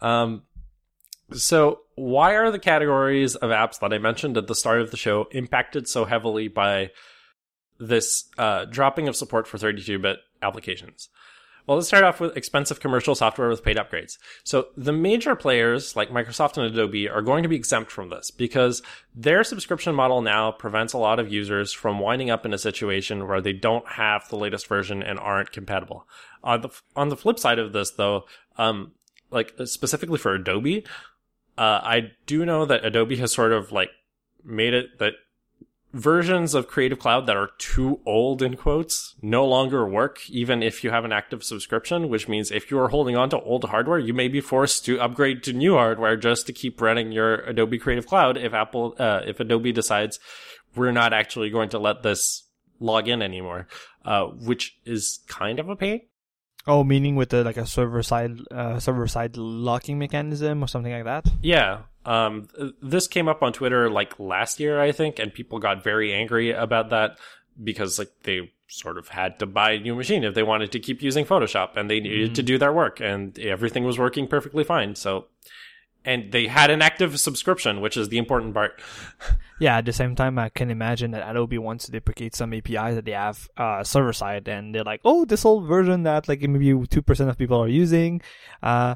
[0.00, 0.42] Um,
[1.32, 4.96] so why are the categories of apps that I mentioned at the start of the
[4.96, 6.90] show impacted so heavily by
[7.78, 11.08] this uh, dropping of support for 32-bit applications?
[11.68, 14.16] Well, let's start off with expensive commercial software with paid upgrades.
[14.42, 18.30] So the major players like Microsoft and Adobe are going to be exempt from this
[18.30, 18.80] because
[19.14, 23.28] their subscription model now prevents a lot of users from winding up in a situation
[23.28, 26.08] where they don't have the latest version and aren't compatible.
[26.42, 28.24] On the on the flip side of this, though,
[28.56, 28.92] um,
[29.30, 30.86] like specifically for Adobe,
[31.58, 33.90] uh, I do know that Adobe has sort of like
[34.42, 35.12] made it that
[35.98, 40.84] versions of Creative Cloud that are too old in quotes no longer work even if
[40.84, 43.98] you have an active subscription, which means if you are holding on to old hardware,
[43.98, 47.78] you may be forced to upgrade to new hardware just to keep running your Adobe
[47.78, 50.20] Creative Cloud if Apple uh, if Adobe decides
[50.74, 52.44] we're not actually going to let this
[52.78, 53.66] log in anymore,
[54.04, 56.02] uh, which is kind of a pain.
[56.66, 60.92] Oh, meaning with the like a server side uh, server side locking mechanism or something
[60.92, 61.26] like that.
[61.42, 62.48] Yeah, Um,
[62.80, 66.52] this came up on Twitter like last year, I think, and people got very angry
[66.52, 67.18] about that
[67.62, 70.80] because like they sort of had to buy a new machine if they wanted to
[70.80, 72.34] keep using Photoshop and they needed mm.
[72.34, 74.94] to do their work and everything was working perfectly fine.
[74.94, 75.26] So,
[76.02, 78.80] and they had an active subscription, which is the important part.
[79.60, 82.94] yeah, at the same time, I can imagine that Adobe wants to deprecate some APIs
[82.94, 86.40] that they have uh, server side and they're like, oh, this old version that like
[86.40, 88.22] maybe 2% of people are using,
[88.62, 88.94] uh,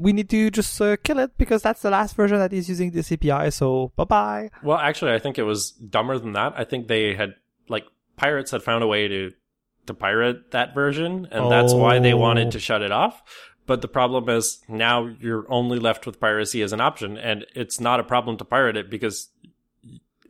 [0.00, 2.90] we need to just uh, kill it because that's the last version that is using
[2.90, 3.50] this API.
[3.50, 4.50] So bye bye.
[4.62, 6.54] Well, actually, I think it was dumber than that.
[6.56, 7.34] I think they had
[7.68, 7.84] like
[8.16, 9.32] pirates had found a way to
[9.86, 11.50] to pirate that version, and oh.
[11.50, 12.60] that's why they wanted to oh.
[12.60, 13.22] shut it off.
[13.66, 17.78] But the problem is now you're only left with piracy as an option, and it's
[17.78, 19.28] not a problem to pirate it because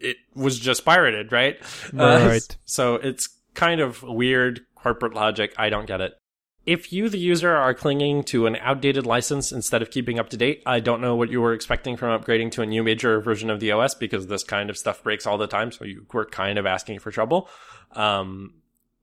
[0.01, 1.59] it was just pirated, right?
[1.93, 2.43] Right.
[2.43, 5.55] Uh, so it's kind of weird corporate logic.
[5.57, 6.20] I don't get it.
[6.67, 10.37] If you, the user, are clinging to an outdated license instead of keeping up to
[10.37, 13.49] date, I don't know what you were expecting from upgrading to a new major version
[13.49, 15.73] of the OS because this kind of stuff breaks all the time.
[15.73, 17.49] So you were kind of asking for trouble.
[17.93, 18.55] Um,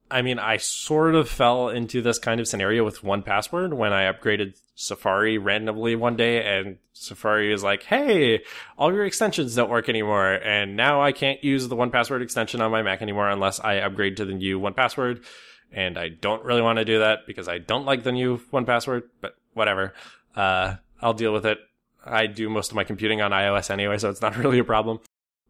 [0.10, 4.12] I mean, I sort of fell into this kind of scenario with 1Password when I
[4.12, 8.44] upgraded Safari randomly one day and Safari is like, Hey,
[8.78, 10.34] all your extensions don't work anymore.
[10.34, 14.18] And now I can't use the 1Password extension on my Mac anymore unless I upgrade
[14.18, 15.26] to the new 1Password
[15.72, 19.04] and I don't really want to do that because I don't like the new 1Password,
[19.22, 19.94] but whatever.
[20.36, 21.60] Uh, I'll deal with it.
[22.06, 25.00] I do most of my computing on iOS anyway, so it's not really a problem.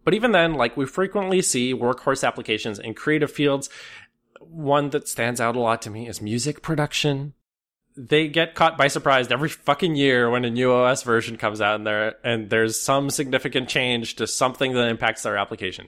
[0.03, 3.69] But even then, like we frequently see workhorse applications in creative fields.
[4.39, 7.33] One that stands out a lot to me is music production.
[7.95, 11.75] They get caught by surprise every fucking year when a new OS version comes out
[11.75, 15.87] and there and there's some significant change to something that impacts their application.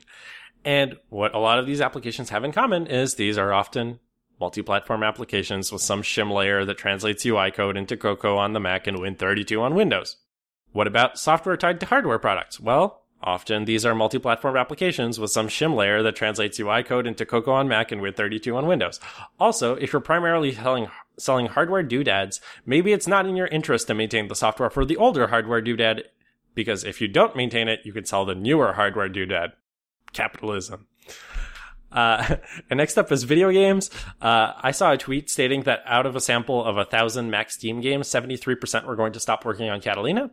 [0.66, 4.00] And what a lot of these applications have in common is these are often
[4.40, 8.88] multi-platform applications with some shim layer that translates UI code into Cocoa on the Mac
[8.88, 10.18] and Win32 on Windows.
[10.72, 12.60] What about software tied to hardware products?
[12.60, 17.26] Well, often these are multi-platform applications with some shim layer that translates UI code into
[17.26, 19.00] Cocoa on Mac and Win32 on Windows.
[19.40, 23.94] Also, if you're primarily selling selling hardware doodads, maybe it's not in your interest to
[23.94, 26.04] maintain the software for the older hardware doodad
[26.56, 29.54] because if you don't maintain it, you can sell the newer hardware doodad.
[30.14, 30.88] Capitalism.
[31.92, 32.36] Uh,
[32.70, 33.90] and next up is video games.
[34.22, 37.52] Uh, I saw a tweet stating that out of a sample of a thousand Mac
[37.52, 40.32] Steam games, 73% were going to stop working on Catalina.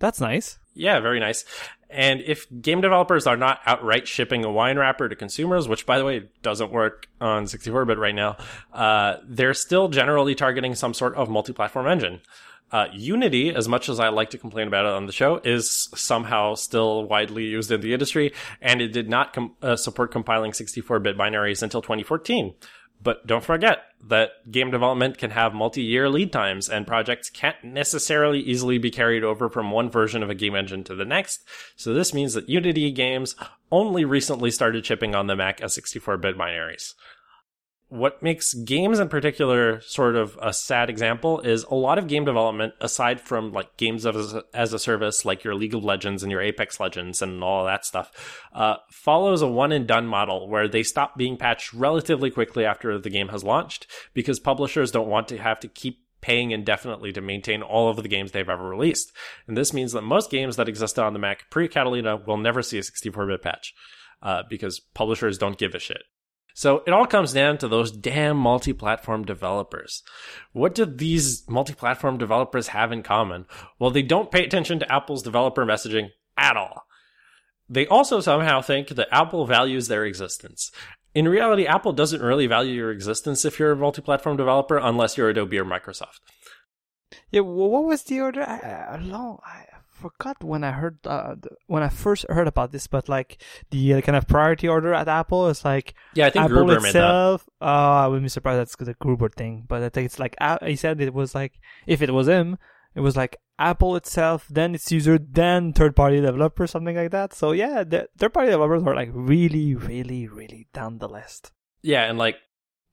[0.00, 0.58] That's nice.
[0.74, 1.44] Yeah, very nice.
[1.88, 5.98] And if game developers are not outright shipping a wine wrapper to consumers, which by
[5.98, 8.36] the way doesn't work on 64-bit right now,
[8.72, 12.20] uh, they're still generally targeting some sort of multi-platform engine.
[12.74, 15.88] Uh, Unity, as much as I like to complain about it on the show, is
[15.94, 20.50] somehow still widely used in the industry, and it did not com- uh, support compiling
[20.50, 22.52] 64-bit binaries until 2014.
[23.00, 28.40] But don't forget that game development can have multi-year lead times and projects can't necessarily
[28.40, 31.46] easily be carried over from one version of a game engine to the next.
[31.76, 33.36] So this means that Unity games
[33.70, 36.94] only recently started shipping on the Mac as 64-bit binaries
[37.88, 42.24] what makes games in particular sort of a sad example is a lot of game
[42.24, 46.22] development, aside from like games as a, as a service, like your League of Legends
[46.22, 50.48] and your Apex Legends and all that stuff, uh, follows a one and done model
[50.48, 55.08] where they stop being patched relatively quickly after the game has launched because publishers don't
[55.08, 58.66] want to have to keep paying indefinitely to maintain all of the games they've ever
[58.66, 59.12] released.
[59.46, 62.62] And this means that most games that existed on the Mac pre Catalina will never
[62.62, 63.74] see a 64 bit patch
[64.22, 66.02] uh, because publishers don't give a shit.
[66.56, 70.04] So it all comes down to those damn multi-platform developers.
[70.52, 73.46] What do these multi-platform developers have in common?
[73.80, 76.86] Well, they don't pay attention to Apple's developer messaging at all.
[77.68, 80.70] They also somehow think that Apple values their existence.
[81.12, 85.30] In reality, Apple doesn't really value your existence if you're a multi-platform developer unless you're
[85.30, 86.20] Adobe or Microsoft.
[87.30, 88.42] Yeah, what was the order?
[88.42, 89.64] I, I, long, I,
[90.04, 91.36] forgot when I heard uh,
[91.66, 95.08] when I first heard about this, but like the uh, kind of priority order at
[95.08, 97.48] Apple is like yeah, I think Apple Gruber itself.
[97.60, 100.58] Uh, I wouldn't be surprised that's the Gruber thing, but I think it's like uh,
[100.62, 101.54] he said it was like
[101.86, 102.58] if it was him,
[102.94, 107.32] it was like Apple itself, then its user, then third party developer, something like that.
[107.32, 111.52] So yeah, the third party developers are like really, really, really down the list.
[111.82, 112.36] Yeah, and like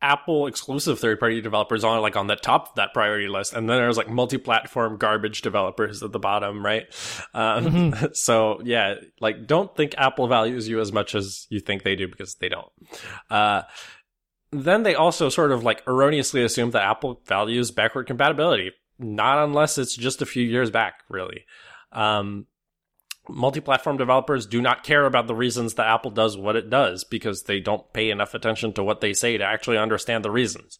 [0.02, 3.70] Apple exclusive third party developers on like on the top of that priority list, and
[3.70, 6.86] then there's like multi platform garbage developers at the bottom, right?
[7.34, 8.06] Um, mm-hmm.
[8.14, 12.08] So yeah, like don't think Apple values you as much as you think they do
[12.08, 12.72] because they don't.
[13.30, 13.64] Uh,
[14.52, 19.78] then they also sort of like erroneously assume that Apple values backward compatibility, not unless
[19.78, 21.46] it's just a few years back, really.
[21.92, 22.48] Um,
[23.30, 27.44] multi-platform developers do not care about the reasons that Apple does what it does because
[27.44, 30.80] they don't pay enough attention to what they say to actually understand the reasons.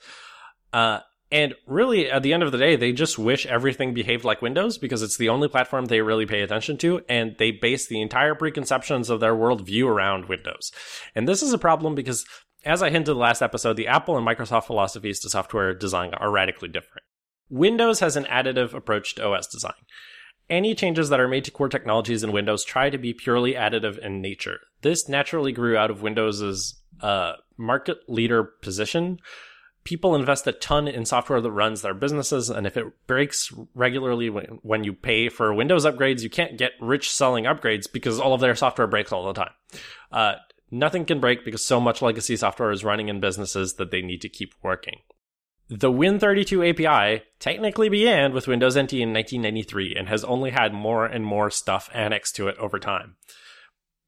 [0.74, 1.00] Uh,
[1.34, 4.78] And really, at the end of the day, they just wish everything behaved like Windows
[4.78, 8.36] because it's the only platform they really pay attention to, and they base the entire
[8.36, 10.74] preconceptions of their worldview around Windows.
[11.16, 12.26] And this is a problem because,
[12.66, 16.68] as I hinted last episode, the Apple and Microsoft philosophies to software design are radically
[16.68, 17.06] different.
[17.50, 19.80] Windows has an additive approach to OS design.
[20.50, 23.98] Any changes that are made to core technologies in Windows try to be purely additive
[24.00, 24.60] in nature.
[24.82, 29.20] This naturally grew out of Windows's uh, market leader position.
[29.84, 34.30] People invest a ton in software that runs their businesses, and if it breaks regularly
[34.30, 38.42] when, you pay for Windows upgrades, you can't get rich selling upgrades because all of
[38.42, 39.54] their software breaks all the time.
[40.12, 40.34] Uh,
[40.70, 44.22] nothing can break because so much legacy software is running in businesses that they need
[44.22, 45.00] to keep working.
[45.74, 51.06] The Win32 API technically began with Windows NT in 1993 and has only had more
[51.06, 53.16] and more stuff annexed to it over time.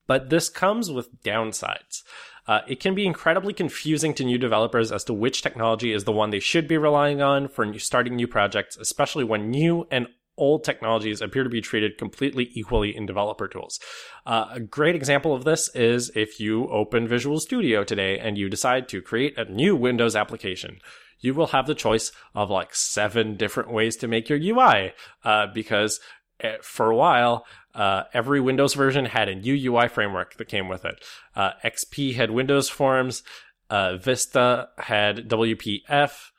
[0.05, 2.03] But this comes with downsides.
[2.45, 6.11] Uh, it can be incredibly confusing to new developers as to which technology is the
[6.11, 10.07] one they should be relying on for new, starting new projects, especially when new and
[10.35, 13.79] old technologies appear to be treated completely equally in developer tools.
[14.25, 18.49] Uh, a great example of this is if you open Visual Studio today and you
[18.49, 20.81] decide to create a new Windows application.
[21.23, 24.93] You will have the choice of like seven different ways to make your UI
[25.23, 25.99] uh, because
[26.41, 30.67] eh, for a while, uh, every Windows version had a new UI framework that came
[30.67, 31.03] with it.
[31.35, 33.23] Uh, XP had Windows Forms.
[33.69, 36.29] Uh, Vista had WPF.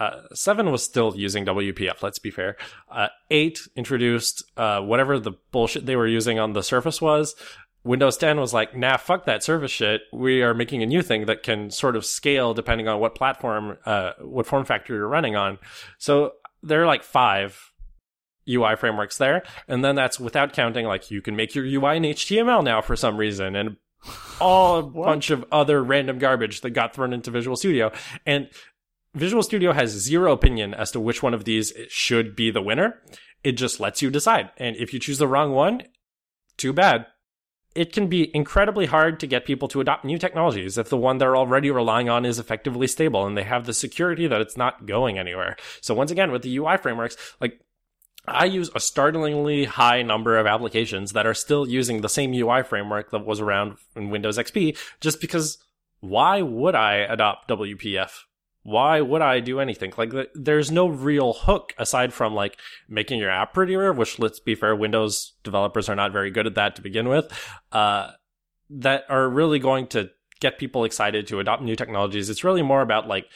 [0.00, 2.56] Uh, 7 was still using WPF, let's be fair.
[2.90, 7.34] Uh, 8 introduced uh, whatever the bullshit they were using on the Surface was.
[7.82, 10.02] Windows 10 was like, nah, fuck that Surface shit.
[10.12, 13.78] We are making a new thing that can sort of scale depending on what platform,
[13.86, 15.58] uh, what form factor you're running on.
[15.98, 17.72] So there are like five
[18.48, 19.42] UI frameworks there.
[19.66, 22.96] And then that's without counting, like, you can make your UI in HTML now for
[22.96, 23.76] some reason and
[24.40, 27.92] all a bunch of other random garbage that got thrown into Visual Studio.
[28.26, 28.48] And
[29.14, 33.02] Visual Studio has zero opinion as to which one of these should be the winner.
[33.42, 34.50] It just lets you decide.
[34.56, 35.82] And if you choose the wrong one,
[36.56, 37.06] too bad.
[37.74, 41.18] It can be incredibly hard to get people to adopt new technologies if the one
[41.18, 44.86] they're already relying on is effectively stable and they have the security that it's not
[44.86, 45.56] going anywhere.
[45.80, 47.60] So once again, with the UI frameworks, like
[48.26, 52.62] I use a startlingly high number of applications that are still using the same UI
[52.62, 55.58] framework that was around in Windows XP just because
[56.00, 58.10] why would I adopt WPF?
[58.62, 59.92] Why would I do anything?
[59.96, 62.58] Like, there's no real hook aside from like
[62.88, 66.56] making your app prettier, which let's be fair, Windows developers are not very good at
[66.56, 67.32] that to begin with,
[67.72, 68.10] uh,
[68.68, 72.28] that are really going to get people excited to adopt new technologies.
[72.28, 73.26] It's really more about like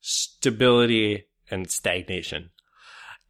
[0.00, 2.50] stability and stagnation.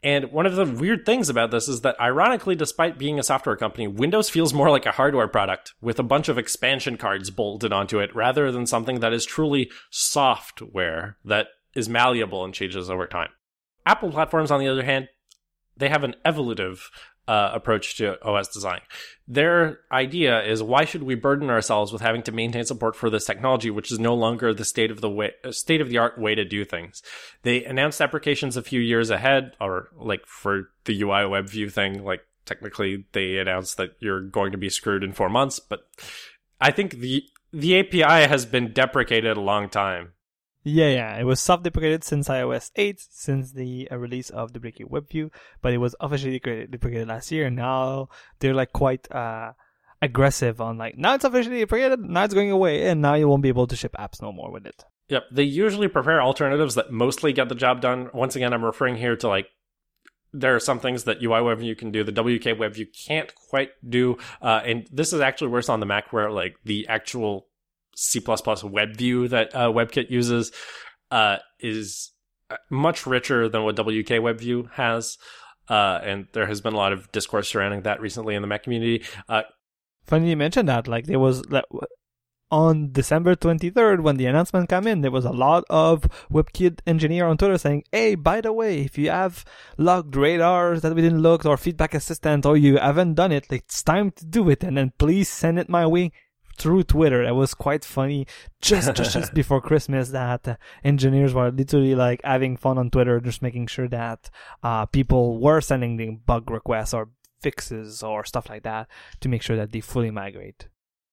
[0.02, 3.56] And one of the weird things about this is that, ironically, despite being a software
[3.56, 7.72] company, Windows feels more like a hardware product with a bunch of expansion cards bolted
[7.72, 13.06] onto it rather than something that is truly software that is malleable and changes over
[13.06, 13.30] time.
[13.84, 15.08] Apple platforms, on the other hand,
[15.76, 16.80] they have an evolutive
[17.28, 18.80] uh, approach to OS design.
[19.28, 23.26] Their idea is why should we burden ourselves with having to maintain support for this
[23.26, 26.34] technology, which is no longer the state of the way, state of the art way
[26.34, 27.02] to do things.
[27.42, 32.26] They announced deprecations a few years ahead, or like for the UI WebView thing, like
[32.46, 35.80] technically they announced that you're going to be screwed in four months, but
[36.60, 40.12] I think the the API has been deprecated a long time.
[40.64, 41.18] Yeah, yeah.
[41.18, 45.30] It was soft deprecated since iOS 8, since the uh, release of the Deprecate WebView,
[45.62, 47.46] but it was officially deprecated last year.
[47.46, 48.08] And now
[48.40, 49.52] they're like quite uh,
[50.02, 53.42] aggressive on like now it's officially deprecated, now it's going away, and now you won't
[53.42, 54.84] be able to ship apps no more with it.
[55.08, 58.10] Yep, they usually prepare alternatives that mostly get the job done.
[58.12, 59.46] Once again, I'm referring here to like
[60.32, 64.18] there are some things that UI WebView can do, the WK WebView can't quite do,
[64.42, 67.47] uh, and this is actually worse on the Mac, where like the actual
[67.98, 68.22] C++
[68.62, 70.52] web view that uh, WebKit uses
[71.10, 72.12] uh, is
[72.70, 75.18] much richer than what WK WebView has.
[75.68, 78.62] Uh, and there has been a lot of discourse surrounding that recently in the Mac
[78.62, 79.04] community.
[79.28, 79.42] Uh,
[80.04, 80.88] Funny you mentioned that.
[80.88, 81.42] Like there was
[82.50, 87.26] on December 23rd when the announcement came in, there was a lot of WebKit engineer
[87.26, 89.44] on Twitter saying, "Hey, by the way, if you have
[89.76, 93.64] logged radars that we didn't look or feedback assistant or you haven't done it, like,
[93.64, 96.12] it's time to do it, and then please send it my way
[96.58, 97.22] through Twitter.
[97.22, 98.26] It was quite funny
[98.60, 103.20] just just, just before Christmas that uh, engineers were literally like having fun on Twitter,
[103.20, 104.30] just making sure that
[104.62, 108.88] uh, people were sending the bug requests or fixes or stuff like that
[109.20, 110.68] to make sure that they fully migrate.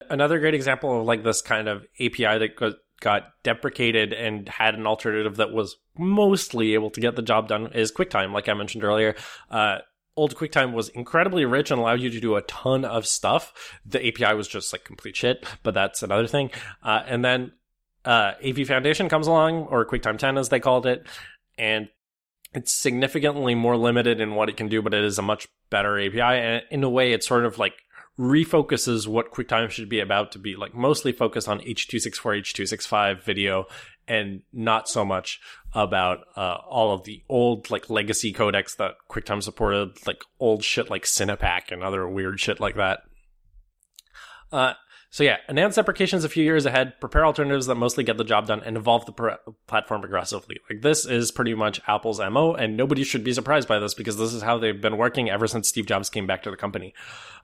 [0.09, 4.75] Another great example of like this kind of API that got, got deprecated and had
[4.75, 8.53] an alternative that was mostly able to get the job done is QuickTime, like I
[8.53, 9.15] mentioned earlier.
[9.49, 9.79] Uh,
[10.17, 13.79] old QuickTime was incredibly rich and allowed you to do a ton of stuff.
[13.85, 16.51] The API was just like complete shit, but that's another thing.
[16.81, 17.51] Uh, and then
[18.05, 21.05] uh, AV Foundation comes along, or QuickTime 10 as they called it,
[21.57, 21.89] and
[22.53, 25.99] it's significantly more limited in what it can do, but it is a much better
[25.99, 26.21] API.
[26.21, 27.73] And in a way, it sort of like
[28.17, 33.65] refocuses what QuickTime should be about to be like mostly focused on H.264, H.265 video
[34.07, 35.39] and not so much
[35.73, 40.89] about uh, all of the old like legacy codecs that QuickTime supported, like old shit
[40.89, 43.01] like Cinepak and other weird shit like that.
[44.51, 44.73] Uh,
[45.09, 48.47] so yeah, announce deprecations a few years ahead, prepare alternatives that mostly get the job
[48.47, 50.57] done, and evolve the platform aggressively.
[50.69, 54.17] Like this is pretty much Apple's MO, and nobody should be surprised by this because
[54.17, 56.93] this is how they've been working ever since Steve Jobs came back to the company.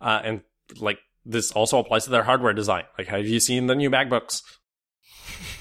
[0.02, 0.42] Uh, and
[0.80, 2.84] like this also applies to their hardware design.
[2.98, 4.42] Like, have you seen the new MacBooks?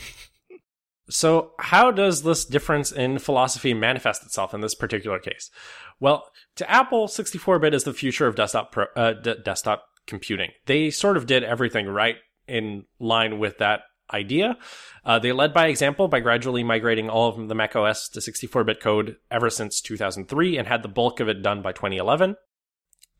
[1.11, 5.51] so, how does this difference in philosophy manifest itself in this particular case?
[5.99, 10.51] Well, to Apple, 64-bit is the future of desktop pro, uh, d- desktop computing.
[10.67, 12.17] They sort of did everything right
[12.49, 13.83] in line with that
[14.13, 14.57] idea.
[15.05, 18.81] Uh, they led by example by gradually migrating all of the Mac OS to 64-bit
[18.81, 22.37] code ever since 2003 and had the bulk of it done by 2011.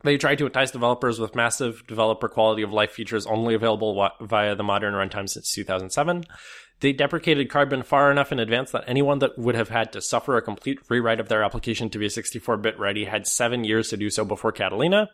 [0.03, 4.55] They tried to entice developers with massive developer quality of life features only available via
[4.55, 6.23] the modern runtime since 2007.
[6.79, 10.35] They deprecated Carbon far enough in advance that anyone that would have had to suffer
[10.35, 14.09] a complete rewrite of their application to be 64-bit ready had seven years to do
[14.09, 15.09] so before Catalina.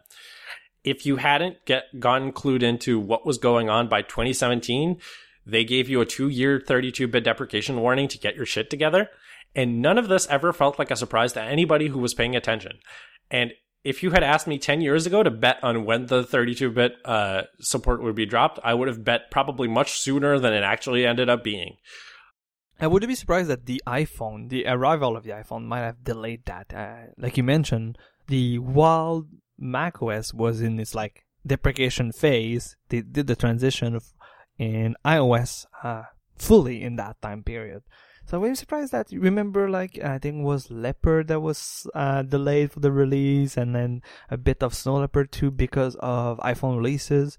[0.86, 5.02] If you hadn't get gotten clued into what was going on by 2017,
[5.46, 9.10] they gave you a two-year 32-bit deprecation warning to get your shit together.
[9.54, 12.80] And none of this ever felt like a surprise to anybody who was paying attention.
[13.30, 13.52] And
[13.88, 16.98] if you had asked me 10 years ago to bet on when the 32 bit
[17.06, 21.06] uh, support would be dropped, I would have bet probably much sooner than it actually
[21.06, 21.78] ended up being.
[22.82, 26.44] I wouldn't be surprised that the iPhone, the arrival of the iPhone, might have delayed
[26.48, 26.74] that.
[26.74, 29.26] Uh, like you mentioned, the while
[29.58, 34.12] macOS was in its like deprecation phase, they did the transition of,
[34.58, 36.04] in iOS uh,
[36.36, 37.84] fully in that time period.
[38.28, 42.24] So I'm surprised that you remember like I think it was Leopard that was uh,
[42.24, 46.78] delayed for the release, and then a bit of Snow Leopard too because of iPhone
[46.78, 47.38] releases.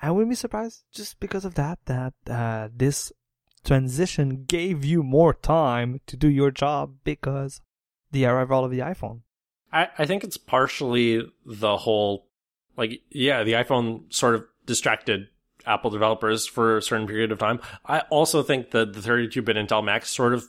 [0.00, 3.12] I wouldn't be surprised just because of that that uh, this
[3.64, 7.60] transition gave you more time to do your job because
[8.10, 9.20] the arrival of the iPhone.
[9.70, 12.28] I, I think it's partially the whole
[12.78, 15.28] like yeah the iPhone sort of distracted
[15.66, 17.60] Apple developers for a certain period of time.
[17.86, 20.44] I also think that the 32-bit Intel Mac sort of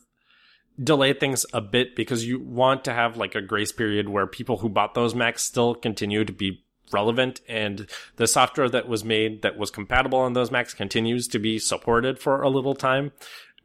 [0.82, 4.57] delayed things a bit because you want to have like a grace period where people
[4.57, 7.88] who bought those Macs still continue to be relevant and
[8.18, 12.20] the software that was made that was compatible on those Macs continues to be supported
[12.20, 13.12] for a little time.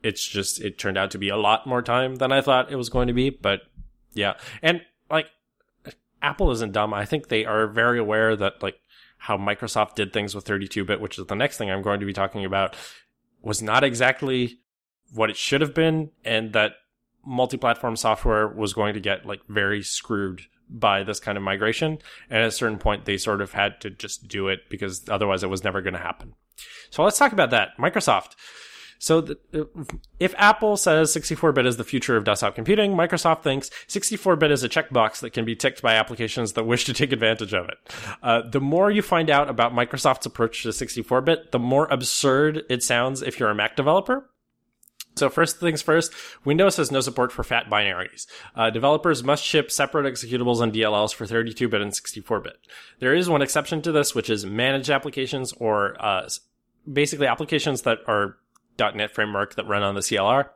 [0.02, 2.76] It's just, it turned out to be a lot more time than I thought it
[2.76, 3.62] was going to be, but
[4.12, 4.34] yeah.
[4.62, 5.26] And like,
[6.22, 6.94] Apple isn't dumb.
[6.94, 8.78] I think they are very aware that like
[9.18, 12.12] how Microsoft did things with 32-bit, which is the next thing I'm going to be
[12.12, 12.76] talking about,
[13.42, 14.60] was not exactly
[15.12, 16.72] what it should have been, and that
[17.24, 21.98] multi-platform software was going to get like very screwed by this kind of migration.
[22.30, 25.42] And at a certain point, they sort of had to just do it because otherwise
[25.42, 26.34] it was never going to happen.
[26.90, 27.76] So let's talk about that.
[27.78, 28.34] Microsoft.
[28.98, 29.68] So the,
[30.18, 34.68] if Apple says 64-bit is the future of desktop computing, Microsoft thinks 64-bit is a
[34.68, 37.78] checkbox that can be ticked by applications that wish to take advantage of it.
[38.22, 42.82] Uh, the more you find out about Microsoft's approach to 64-bit, the more absurd it
[42.82, 44.30] sounds if you're a Mac developer.
[45.16, 46.12] So first things first,
[46.44, 48.26] Windows has no support for fat binaries.
[48.54, 52.58] Uh, developers must ship separate executables and DLLs for 32-bit and 64-bit.
[53.00, 56.28] There is one exception to this, which is managed applications or uh,
[56.90, 58.36] basically applications that are
[58.78, 60.48] .NET framework that run on the CLR.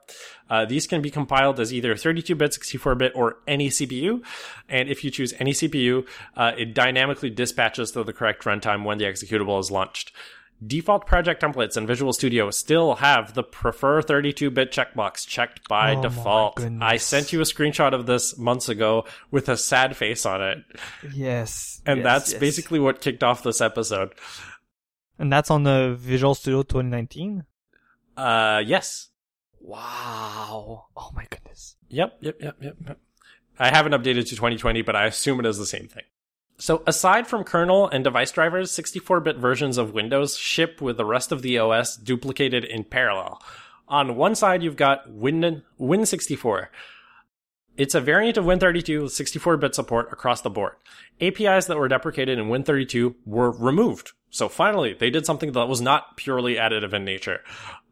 [0.48, 4.22] Uh, these can be compiled as either 32-bit, 64-bit, or any CPU.
[4.68, 6.06] And if you choose any CPU,
[6.36, 10.12] uh, it dynamically dispatches to the correct runtime when the executable is launched.
[10.64, 16.02] Default project templates in Visual Studio still have the prefer 32-bit checkbox checked by oh
[16.02, 16.60] default.
[16.82, 20.58] I sent you a screenshot of this months ago with a sad face on it.
[21.14, 21.80] Yes.
[21.86, 22.40] And yes, that's yes.
[22.40, 24.14] basically what kicked off this episode.
[25.18, 27.44] And that's on the Visual Studio 2019?
[28.20, 29.08] Uh, yes.
[29.60, 30.86] Wow.
[30.96, 31.76] Oh my goodness.
[31.88, 32.98] Yep, yep, yep, yep, yep.
[33.58, 36.04] I haven't updated to 2020, but I assume it is the same thing.
[36.58, 41.32] So aside from kernel and device drivers, 64-bit versions of Windows ship with the rest
[41.32, 43.42] of the OS duplicated in parallel.
[43.88, 46.68] On one side, you've got Win, Win64.
[47.78, 50.74] It's a variant of Win32 with 64-bit support across the board.
[51.20, 54.12] APIs that were deprecated in Win32 were removed.
[54.28, 57.40] So finally, they did something that was not purely additive in nature.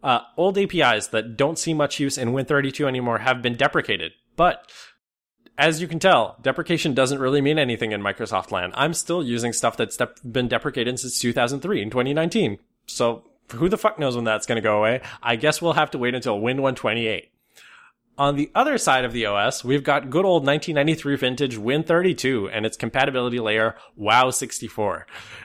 [0.03, 4.70] Uh, old APIs that don't see much use in Win32 anymore have been deprecated, but
[5.59, 8.72] as you can tell, deprecation doesn't really mean anything in Microsoft land.
[8.76, 12.59] I'm still using stuff that's de- been deprecated since 2003 in 2019.
[12.86, 15.01] So who the fuck knows when that's going to go away?
[15.20, 17.30] I guess we'll have to wait until Win 128.
[18.16, 22.66] On the other side of the OS, we've got good old 1993 vintage Win32 and
[22.66, 25.05] its compatibility layer WoW64.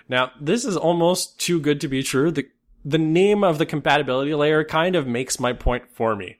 [0.09, 2.31] Now, this is almost too good to be true.
[2.31, 2.47] The,
[2.85, 6.37] the name of the compatibility layer kind of makes my point for me.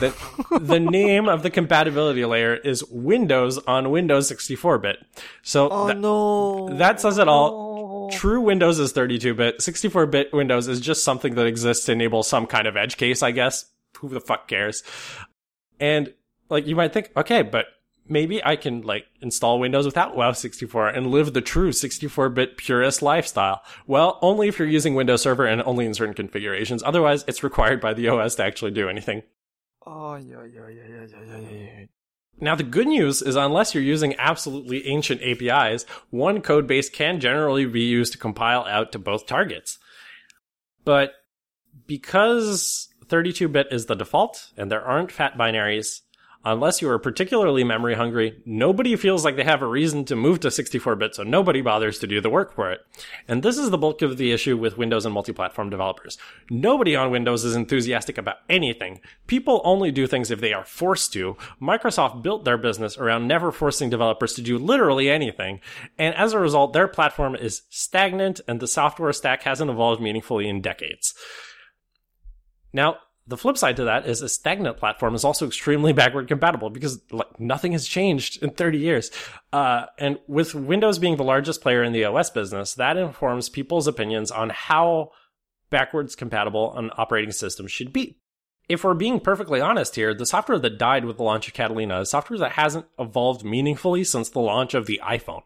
[0.00, 0.14] That
[0.60, 4.96] the name of the compatibility layer is Windows on Windows 64-bit.
[5.42, 6.70] So Oh that- no.
[6.78, 8.08] that says it all.
[8.10, 8.16] No.
[8.16, 9.58] True Windows is 32-bit.
[9.58, 13.30] 64-bit Windows is just something that exists to enable some kind of edge case, I
[13.30, 13.66] guess.
[13.98, 14.82] Who the fuck cares?
[15.80, 16.12] And
[16.48, 17.66] like you might think, okay, but
[18.08, 23.02] maybe I can like install Windows without WoW 64 and live the true 64-bit purist
[23.02, 23.62] lifestyle.
[23.86, 26.82] Well, only if you're using Windows Server and only in certain configurations.
[26.82, 29.22] Otherwise, it's required by the OS to actually do anything.
[29.86, 31.58] Oh yeah yeah yeah yeah yeah yeah yeah.
[31.80, 31.86] yeah.
[32.40, 37.20] Now, the good news is unless you're using absolutely ancient APIs, one code base can
[37.20, 39.78] generally be used to compile out to both targets.
[40.84, 41.12] But
[41.86, 46.00] because 32-bit is the default and there aren't fat binaries,
[46.44, 50.40] unless you are particularly memory hungry, nobody feels like they have a reason to move
[50.40, 52.80] to 64-bit, so nobody bothers to do the work for it.
[53.26, 56.18] And this is the bulk of the issue with Windows and multi-platform developers.
[56.50, 59.00] Nobody on Windows is enthusiastic about anything.
[59.26, 61.36] People only do things if they are forced to.
[61.60, 65.60] Microsoft built their business around never forcing developers to do literally anything.
[65.98, 70.48] And as a result, their platform is stagnant and the software stack hasn't evolved meaningfully
[70.48, 71.14] in decades.
[72.72, 76.70] Now, the flip side to that is a stagnant platform is also extremely backward compatible
[76.70, 79.10] because like nothing has changed in 30 years.
[79.52, 83.86] Uh, and with Windows being the largest player in the OS business, that informs people's
[83.86, 85.10] opinions on how
[85.70, 88.18] backwards compatible an operating system should be.
[88.68, 92.00] If we're being perfectly honest here, the software that died with the launch of Catalina
[92.00, 95.42] is software that hasn't evolved meaningfully since the launch of the iPhone.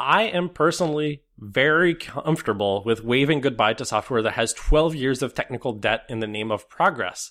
[0.00, 5.34] I am personally very comfortable with waving goodbye to software that has 12 years of
[5.34, 7.30] technical debt in the name of progress.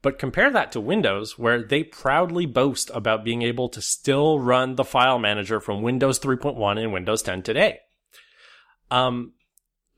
[0.00, 4.74] But compare that to Windows, where they proudly boast about being able to still run
[4.74, 7.78] the file manager from Windows 3.1 and Windows 10 today.
[8.90, 9.32] Um,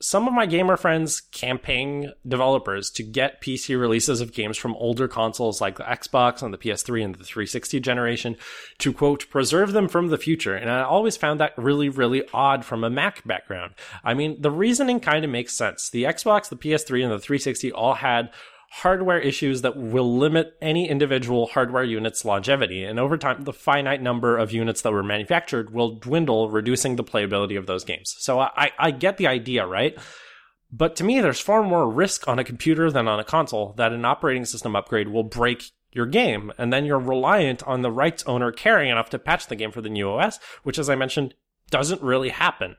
[0.00, 5.08] some of my gamer friends campaign developers to get PC releases of games from older
[5.08, 8.36] consoles like the Xbox and the PS3 and the 360 generation
[8.78, 10.54] to quote, preserve them from the future.
[10.54, 13.74] And I always found that really, really odd from a Mac background.
[14.02, 15.88] I mean, the reasoning kind of makes sense.
[15.90, 18.30] The Xbox, the PS3, and the 360 all had
[18.78, 22.82] hardware issues that will limit any individual hardware unit's longevity.
[22.82, 27.04] And over time, the finite number of units that were manufactured will dwindle, reducing the
[27.04, 28.16] playability of those games.
[28.18, 29.96] So I, I get the idea, right?
[30.72, 33.92] But to me, there's far more risk on a computer than on a console that
[33.92, 36.50] an operating system upgrade will break your game.
[36.58, 39.82] And then you're reliant on the rights owner caring enough to patch the game for
[39.82, 41.34] the new OS, which, as I mentioned,
[41.70, 42.74] doesn't really happen.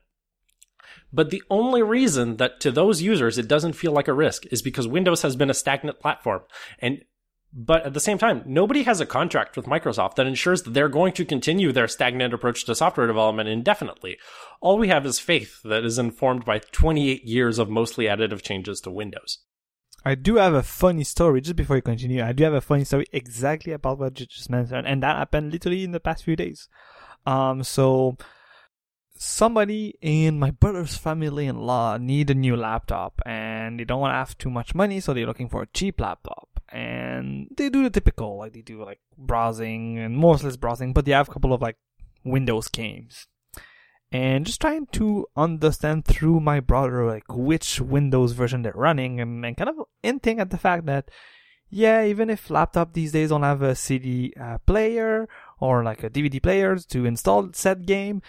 [1.16, 4.61] But the only reason that to those users it doesn't feel like a risk is
[4.61, 6.41] because Windows has been a stagnant platform.
[6.80, 7.05] And
[7.57, 10.89] but at the same time, nobody has a contract with Microsoft that ensures that they're
[10.89, 14.18] going to continue their stagnant approach to software development indefinitely.
[14.59, 18.82] All we have is faith that is informed by 28 years of mostly additive changes
[18.82, 19.39] to Windows.
[20.03, 22.22] I do have a funny story just before you continue.
[22.22, 25.53] I do have a funny story exactly about what you just mentioned, and that happened
[25.53, 26.68] literally in the past few days.
[27.26, 28.18] Um, so
[29.18, 34.38] somebody in my brother's family-in-law need a new laptop, and they don't want to have
[34.38, 36.49] too much money, so they're looking for a cheap laptop.
[36.70, 40.93] And they do the typical, like they do like browsing and more or less browsing,
[40.93, 41.78] but they have a couple of like
[42.24, 43.28] Windows games
[44.11, 49.45] and just trying to understand through my brother like which Windows version they're running and,
[49.45, 51.09] and kind of hinting at the fact that
[51.70, 55.28] yeah, even if laptop these days don't have a CD uh, player
[55.59, 58.22] or like a DVD player to install said game,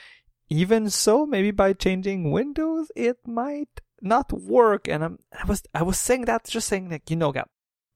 [0.49, 4.88] even so, maybe by changing Windows, it might not work.
[4.88, 7.34] And I'm, I was I was saying that just saying like you know,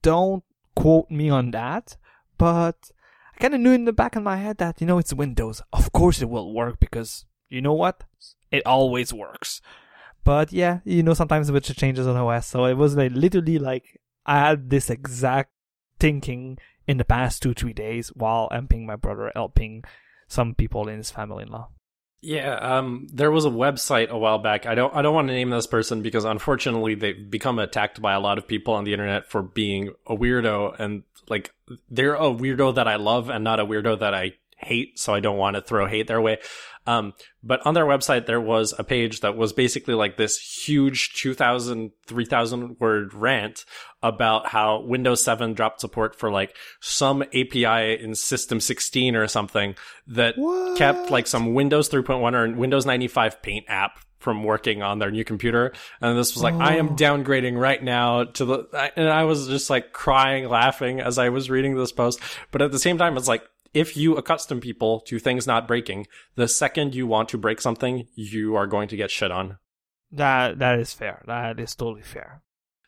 [0.02, 0.44] don't
[0.74, 1.96] quote me on that,
[2.38, 2.90] but
[3.34, 5.62] I kind of knew in the back of my head that you know it's Windows.
[5.72, 8.04] Of course it will work because you know what?
[8.50, 9.60] It always works.
[10.24, 13.58] But yeah, you know, sometimes with the changes on OS, so it was like literally
[13.58, 15.50] like I had this exact
[15.98, 19.84] thinking in the past two, three days while helping my brother, helping
[20.28, 21.68] some people in his family in law.
[22.22, 24.66] Yeah, um, there was a website a while back.
[24.66, 28.12] I don't, I don't want to name this person because unfortunately they've become attacked by
[28.12, 31.54] a lot of people on the internet for being a weirdo, and like
[31.88, 34.98] they're a weirdo that I love and not a weirdo that I hate.
[34.98, 36.38] So I don't want to throw hate their way.
[36.86, 41.12] Um, but on their website, there was a page that was basically like this huge
[41.14, 43.64] 2000, 3000 word rant
[44.02, 49.74] about how Windows 7 dropped support for like some API in System 16 or something
[50.06, 50.78] that What?
[50.78, 55.24] kept like some Windows 3.1 or Windows 95 Paint app from working on their new
[55.24, 55.72] computer.
[56.00, 56.94] And this was like, I am Oh.
[56.96, 61.48] downgrading right now to the, and I was just like crying, laughing as I was
[61.50, 62.20] reading this post.
[62.50, 66.06] But at the same time, it's like, if you accustom people to things not breaking,
[66.34, 69.58] the second you want to break something, you are going to get shit on.
[70.12, 71.22] That that is fair.
[71.26, 72.42] That is totally fair.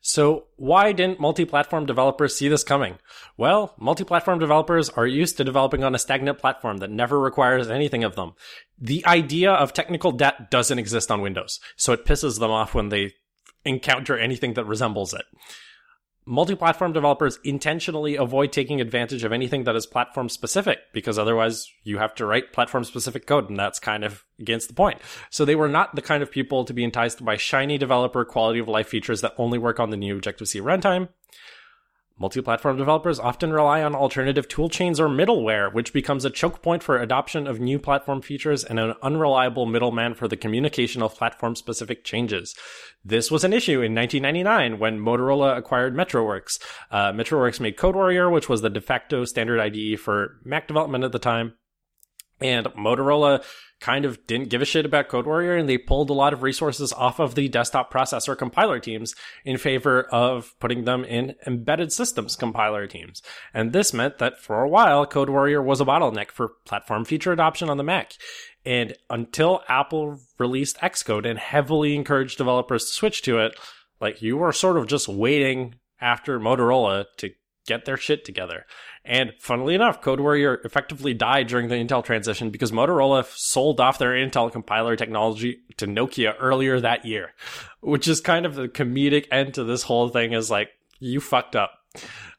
[0.04, 2.98] So why didn't multi-platform developers see this coming?
[3.36, 8.02] Well, multi-platform developers are used to developing on a stagnant platform that never requires anything
[8.02, 8.32] of them.
[8.76, 12.88] The idea of technical debt doesn't exist on Windows, so it pisses them off when
[12.88, 13.12] they
[13.64, 15.24] encounter anything that resembles it.
[16.24, 21.98] Multi-platform developers intentionally avoid taking advantage of anything that is platform specific because otherwise you
[21.98, 25.00] have to write platform specific code and that's kind of against the point.
[25.30, 28.60] So they were not the kind of people to be enticed by shiny developer quality
[28.60, 31.08] of life features that only work on the new Objective-C runtime.
[32.22, 36.96] Multi-platform developers often rely on alternative toolchains or middleware, which becomes a choke point for
[36.96, 42.54] adoption of new platform features and an unreliable middleman for the communication of platform-specific changes.
[43.04, 46.60] This was an issue in 1999 when Motorola acquired Metrowerks.
[46.92, 51.10] Uh, Metrowerks made CodeWarrior, which was the de facto standard IDE for Mac development at
[51.10, 51.54] the time.
[52.40, 53.44] And Motorola
[53.82, 56.42] kind of didn't give a shit about Code Warrior and they pulled a lot of
[56.42, 59.14] resources off of the desktop processor compiler teams
[59.44, 63.22] in favor of putting them in embedded systems compiler teams.
[63.52, 67.32] And this meant that for a while, Code Warrior was a bottleneck for platform feature
[67.32, 68.12] adoption on the Mac.
[68.64, 73.58] And until Apple released Xcode and heavily encouraged developers to switch to it,
[74.00, 77.30] like you were sort of just waiting after Motorola to
[77.66, 78.66] get their shit together.
[79.04, 84.12] And funnily enough, CodeWarrior effectively died during the Intel transition because Motorola sold off their
[84.12, 87.34] Intel compiler technology to Nokia earlier that year,
[87.80, 91.56] which is kind of the comedic end to this whole thing is like, you fucked
[91.56, 91.72] up.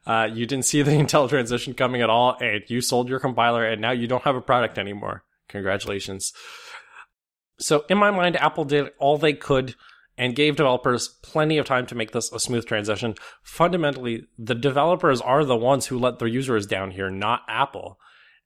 [0.06, 3.66] Uh, you didn't see the Intel transition coming at all, and you sold your compiler,
[3.66, 5.24] and now you don't have a product anymore.
[5.50, 6.34] Congratulations.
[7.60, 9.76] So, in my mind, Apple did all they could
[10.18, 13.16] and gave developers plenty of time to make this a smooth transition.
[13.42, 18.00] Fundamentally, the developers are the ones who let their users down here, not Apple.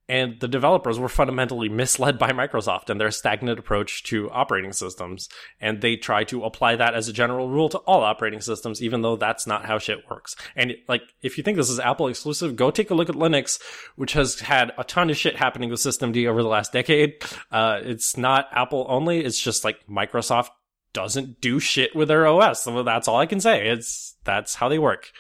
[0.10, 5.28] And the developers were fundamentally misled by Microsoft and their stagnant approach to operating systems.
[5.60, 9.02] And they try to apply that as a general rule to all operating systems, even
[9.02, 10.36] though that's not how shit works.
[10.56, 13.62] And like, if you think this is Apple exclusive, go take a look at Linux,
[13.96, 17.16] which has had a ton of shit happening with Systemd over the last decade.
[17.52, 19.20] Uh, it's not Apple only.
[19.20, 20.50] It's just like Microsoft
[20.94, 22.64] doesn't do shit with their OS.
[22.64, 23.68] So that's all I can say.
[23.68, 25.12] It's that's how they work.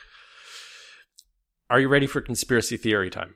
[1.69, 3.35] Are you ready for conspiracy theory time?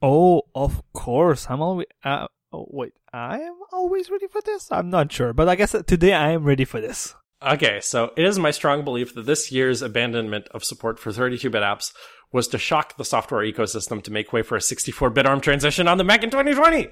[0.00, 1.46] Oh, of course.
[1.48, 1.86] I'm always.
[2.04, 2.92] Uh, oh, wait.
[3.12, 4.70] I am always ready for this.
[4.70, 7.14] I'm not sure, but I guess today I am ready for this.
[7.44, 11.62] Okay, so it is my strong belief that this year's abandonment of support for 32-bit
[11.62, 11.92] apps
[12.30, 15.98] was to shock the software ecosystem to make way for a 64-bit ARM transition on
[15.98, 16.88] the Mac in 2020.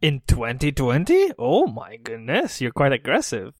[0.00, 1.32] In 2020?
[1.38, 3.54] Oh my goodness, you're quite aggressive.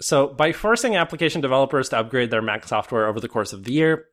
[0.00, 3.72] So, by forcing application developers to upgrade their Mac software over the course of the
[3.72, 4.06] year,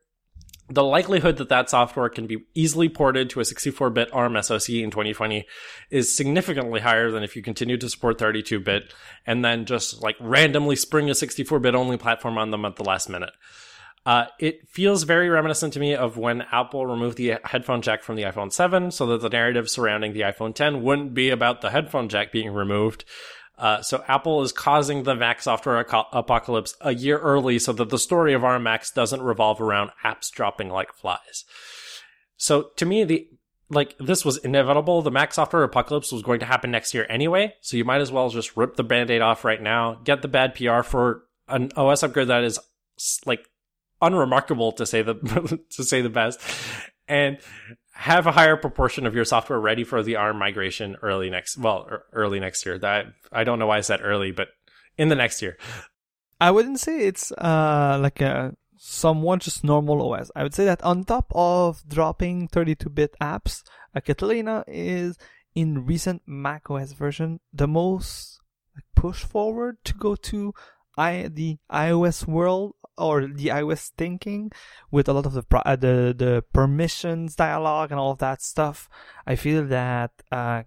[0.70, 4.90] the likelihood that that software can be easily ported to a 64-bit ARM SoC in
[4.90, 5.46] 2020
[5.90, 8.94] is significantly higher than if you continue to support 32-bit
[9.26, 13.10] and then just like randomly spring a 64-bit only platform on them at the last
[13.10, 13.32] minute.
[14.06, 18.16] Uh, it feels very reminiscent to me of when Apple removed the headphone jack from
[18.16, 21.70] the iPhone 7 so that the narrative surrounding the iPhone 10 wouldn't be about the
[21.70, 23.04] headphone jack being removed.
[23.56, 27.98] Uh, so Apple is causing the Mac software apocalypse a year early so that the
[27.98, 31.44] story of our Macs doesn't revolve around apps dropping like flies.
[32.36, 33.28] So to me, the
[33.70, 35.02] like this was inevitable.
[35.02, 38.12] The Mac software apocalypse was going to happen next year anyway, so you might as
[38.12, 42.02] well just rip the band-aid off right now, get the bad PR for an OS
[42.02, 42.58] upgrade that is
[43.24, 43.48] like
[44.02, 45.14] unremarkable to say the
[45.70, 46.40] to say the best,
[47.08, 47.38] and
[47.94, 51.88] have a higher proportion of your software ready for the ARM migration early next well
[52.12, 52.78] early next year.
[52.78, 54.48] That I don't know why I said early, but
[54.98, 55.56] in the next year.
[56.40, 60.30] I wouldn't say it's uh like a somewhat just normal OS.
[60.34, 63.62] I would say that on top of dropping 32-bit apps,
[63.94, 65.16] uh, Catalina is
[65.54, 68.40] in recent Mac OS version the most
[68.94, 70.52] push forward to go to
[70.98, 74.50] I the iOS world or the iOS thinking
[74.90, 78.88] with a lot of the uh, the the permissions dialogue and all of that stuff.
[79.26, 80.62] I feel that uh,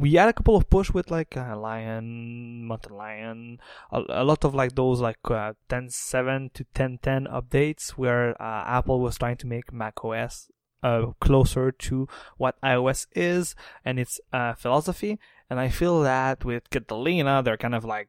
[0.00, 3.60] we had a couple of push with like uh, Lion, Mountain Lion,
[3.92, 9.00] a, a lot of like those like uh, 10.7 to 10.10 updates where uh, Apple
[9.00, 10.50] was trying to make Mac OS
[10.82, 12.08] uh, closer to
[12.38, 13.54] what iOS is
[13.84, 15.18] and its uh, philosophy.
[15.50, 18.08] And I feel that with Catalina, they're kind of like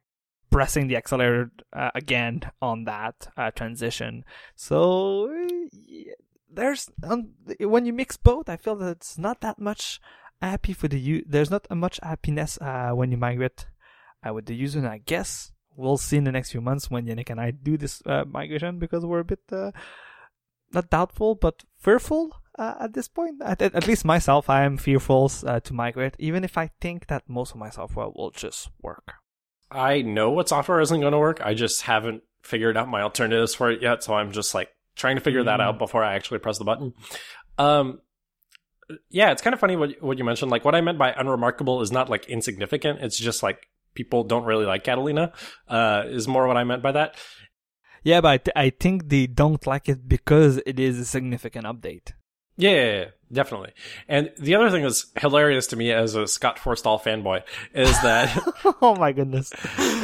[0.52, 4.24] pressing the accelerator uh, again on that uh, transition.
[4.54, 5.28] So
[6.52, 10.00] there's um, when you mix both, I feel that it's not that much
[10.40, 13.66] happy for the u- there's not much happiness uh, when you migrate
[14.26, 14.78] uh, with the user.
[14.78, 17.78] And I guess we'll see in the next few months when Yannick and I do
[17.78, 19.72] this uh, migration because we're a bit uh,
[20.72, 23.40] not doubtful but fearful at this point.
[23.42, 27.52] At, at, least myself, I am fearful to migrate, even if I think that most
[27.52, 29.21] of my software will just work.
[29.72, 31.40] I know what software isn't going to work.
[31.42, 35.16] I just haven't figured out my alternatives for it yet, so I'm just like trying
[35.16, 35.46] to figure mm.
[35.46, 36.92] that out before I actually press the button.
[37.58, 38.00] Um,
[39.08, 40.50] yeah, it's kind of funny what what you mentioned.
[40.50, 43.00] Like what I meant by unremarkable is not like insignificant.
[43.00, 45.32] It's just like people don't really like Catalina.
[45.68, 47.16] Uh, is more what I meant by that.
[48.04, 51.66] Yeah, but I, th- I think they don't like it because it is a significant
[51.66, 52.12] update.
[52.62, 53.72] Yeah, definitely.
[54.06, 57.42] And the other thing that's hilarious to me as a Scott Forstall fanboy
[57.74, 58.40] is that
[58.82, 59.52] oh my goodness,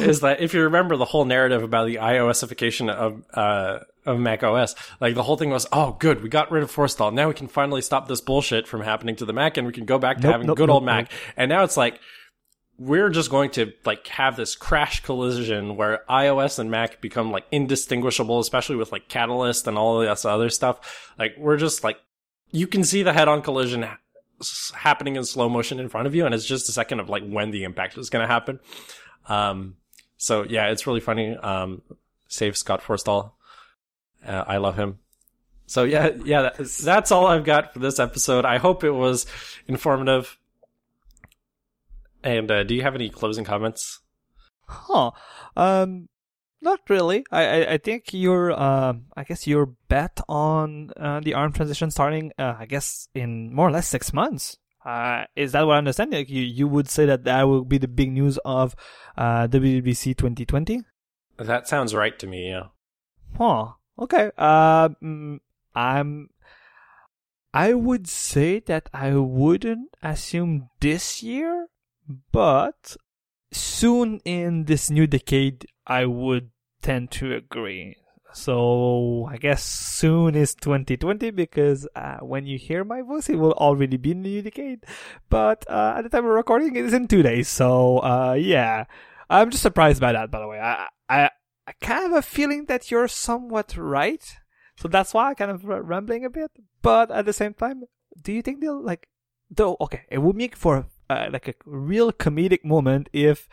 [0.01, 4.43] is that if you remember the whole narrative about the iOSification of uh, of Mac
[4.43, 7.13] OS, like the whole thing was, oh, good, we got rid of Forstall.
[7.13, 9.85] Now we can finally stop this bullshit from happening to the Mac, and we can
[9.85, 11.09] go back to nope, having nope, good nope, old Mac.
[11.37, 12.01] And now it's like
[12.77, 17.45] we're just going to like have this crash collision where iOS and Mac become like
[17.51, 21.13] indistinguishable, especially with like Catalyst and all of this other stuff.
[21.17, 21.97] Like we're just like
[22.51, 23.87] you can see the head-on collision
[24.73, 27.27] happening in slow motion in front of you, and it's just a second of like
[27.27, 28.59] when the impact is going to happen.
[29.27, 29.75] Um,
[30.17, 31.35] so yeah, it's really funny.
[31.35, 31.81] Um,
[32.27, 33.31] save Scott Forstall.
[34.25, 34.99] Uh, I love him.
[35.65, 38.43] So yeah, yeah, that's, that's all I've got for this episode.
[38.43, 39.25] I hope it was
[39.67, 40.37] informative.
[42.23, 43.99] And uh, do you have any closing comments?
[44.67, 45.11] Huh.
[45.55, 46.09] Um,
[46.61, 47.25] not really.
[47.31, 51.91] I, I, I think your uh, I guess your bet on uh, the ARM transition
[51.91, 54.57] starting uh, I guess in more or less six months.
[54.85, 56.11] Uh, is that what I understand?
[56.11, 58.75] Like you you would say that that will be the big news of
[59.17, 60.81] uh, WWDC 2020.
[61.37, 62.49] That sounds right to me.
[62.49, 62.67] Yeah.
[63.37, 63.73] Huh.
[63.97, 64.31] Okay.
[64.37, 65.41] Um,
[65.75, 66.29] I'm.
[67.53, 71.67] I would say that I wouldn't assume this year,
[72.31, 72.95] but
[73.51, 77.97] soon in this new decade, I would tend to agree.
[78.31, 83.53] So I guess soon is 2020 because uh, when you hear my voice, it will
[83.53, 84.85] already be in the new decade.
[85.29, 87.47] But uh, at the time of recording, it is in two days.
[87.47, 88.85] So uh, yeah,
[89.29, 90.29] I'm just surprised by that.
[90.29, 91.29] By the way, I, I
[91.67, 94.23] I kind of have a feeling that you're somewhat right.
[94.77, 96.51] So that's why I kind of rambling a bit.
[96.81, 97.83] But at the same time,
[98.21, 99.07] do you think they'll like?
[99.49, 103.47] Though okay, it would make for uh, like a real comedic moment if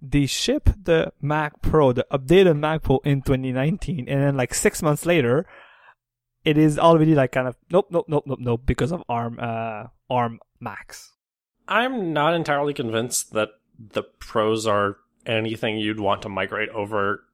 [0.00, 4.82] they ship the Mac Pro, the updated Mac Pro in 2019, and then like six
[4.82, 5.46] months later,
[6.44, 9.84] it is already like kind of nope, nope, nope, nope, nope because of ARM, uh,
[10.10, 11.12] ARM Macs.
[11.68, 13.48] I'm not entirely convinced that
[13.78, 14.96] the pros are
[15.26, 17.24] anything you'd want to migrate over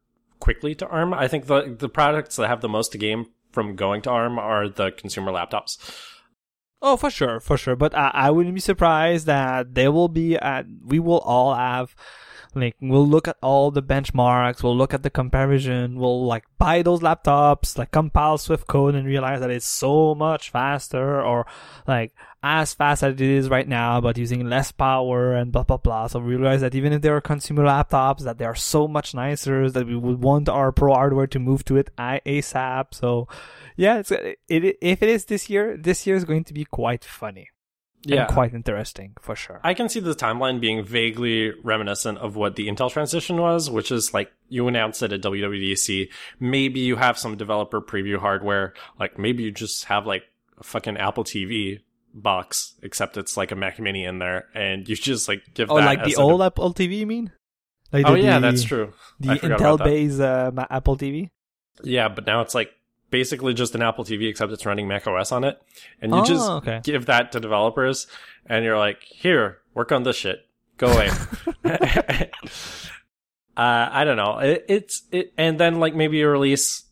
[0.40, 1.12] quickly to ARM.
[1.12, 4.38] I think the the products that have the most to gain from going to ARM
[4.38, 5.78] are the consumer laptops.
[6.84, 7.76] Oh, for sure, for sure.
[7.76, 11.94] But I, I wouldn't be surprised that there will be, uh, we will all have
[12.54, 16.82] like we'll look at all the benchmarks, we'll look at the comparison, we'll like buy
[16.82, 21.46] those laptops, like compile Swift code and realize that it's so much faster or
[21.86, 22.12] like
[22.42, 26.06] as fast as it is right now, but using less power and blah blah blah.
[26.06, 29.14] So we realize that even if they are consumer laptops, that they are so much
[29.14, 32.94] nicer that we would want our pro hardware to move to it ASAP.
[32.94, 33.28] So
[33.76, 37.04] yeah, it's it, if it is this year, this year is going to be quite
[37.04, 37.48] funny
[38.04, 38.26] yeah.
[38.26, 39.60] quite interesting for sure.
[39.62, 43.92] I can see the timeline being vaguely reminiscent of what the Intel transition was, which
[43.92, 46.08] is like you announce it at WWDC.
[46.40, 48.74] Maybe you have some developer preview hardware.
[48.98, 50.24] Like maybe you just have like
[50.58, 51.80] a fucking Apple TV
[52.14, 55.70] box, except it's like a Mac Mini in there, and you just like give.
[55.70, 57.32] Oh, like the old Apple TV, you mean?
[57.92, 58.92] Like oh the, yeah, that's true.
[59.20, 61.28] The Intel based uh, Apple TV.
[61.82, 62.70] Yeah, but now it's like
[63.10, 65.60] basically just an Apple TV, except it's running Mac OS on it.
[66.00, 66.80] And you oh, just okay.
[66.82, 68.06] give that to developers,
[68.46, 70.40] and you're like, here, work on this shit.
[70.78, 71.10] Go away.
[71.64, 72.28] uh,
[73.56, 74.38] I don't know.
[74.38, 76.91] It, it's it, and then like maybe you release a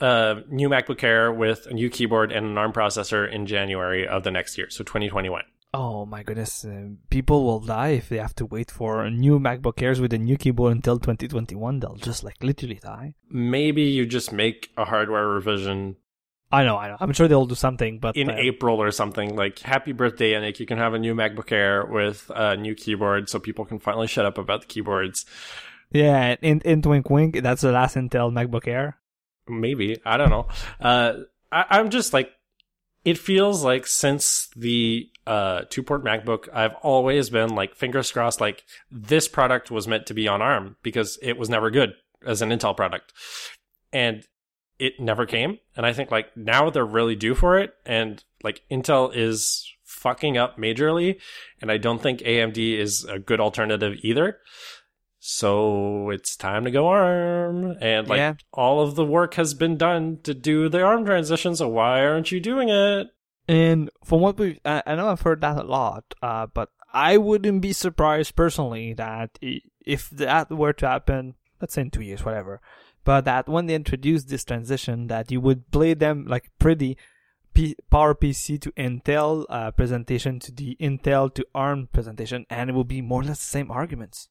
[0.00, 4.22] uh, new MacBook Air with a new keyboard and an ARM processor in January of
[4.22, 5.42] the next year, so 2021.
[5.74, 9.38] Oh my goodness, uh, people will die if they have to wait for a new
[9.38, 11.80] MacBook Airs with a new keyboard until 2021.
[11.80, 13.14] They'll just like literally die.
[13.28, 15.96] Maybe you just make a hardware revision.
[16.50, 16.96] I know, I know.
[17.00, 20.60] I'm sure they'll do something, but in uh, April or something like "Happy Birthday, Yannick!
[20.60, 24.06] You can have a new MacBook Air with a new keyboard, so people can finally
[24.06, 25.26] shut up about the keyboards."
[25.90, 28.98] Yeah, in in Twink Wink, that's the last Intel MacBook Air.
[29.48, 30.46] Maybe I don't know.
[30.80, 31.12] Uh,
[31.52, 32.30] I, I'm just like
[33.04, 38.40] it feels like since the uh, two port MacBook, I've always been like fingers crossed,
[38.40, 41.94] like this product was meant to be on ARM because it was never good
[42.26, 43.12] as an Intel product.
[43.92, 44.24] And
[44.78, 45.58] it never came.
[45.76, 47.74] And I think like now they're really due for it.
[47.86, 51.20] And like Intel is fucking up majorly.
[51.60, 54.38] And I don't think AMD is a good alternative either.
[55.28, 57.76] So it's time to go ARM.
[57.80, 58.34] And like Yeah.
[58.52, 62.30] all of the work has been done to do the ARM transition, so why aren't
[62.30, 63.08] you doing it?
[63.48, 67.16] And from what we, I, I know I've heard that a lot, uh, but I
[67.16, 69.36] wouldn't be surprised personally that
[69.84, 72.60] if that were to happen, let's say in two years, whatever,
[73.02, 76.96] but that when they introduce this transition, that you would play them like pretty
[77.52, 82.74] P- Power PC to Intel uh, presentation to the Intel to ARM presentation, and it
[82.74, 84.28] will be more or less the same arguments.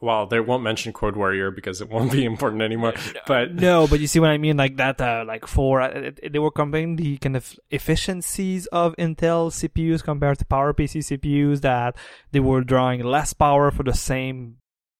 [0.00, 2.94] Well, they won't mention Code Warrior because it won't be important anymore.
[3.26, 6.18] But No, but you see what I mean, like that, uh, like for uh, it-
[6.22, 11.60] it- they were comparing the kind of efficiencies of Intel CPUs compared to PowerPC CPUs.
[11.60, 11.96] That
[12.32, 14.56] they were drawing less power for the same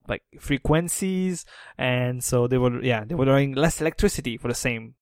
[0.08, 1.44] like frequencies,
[1.78, 4.94] and so they were yeah they were drawing less electricity for the same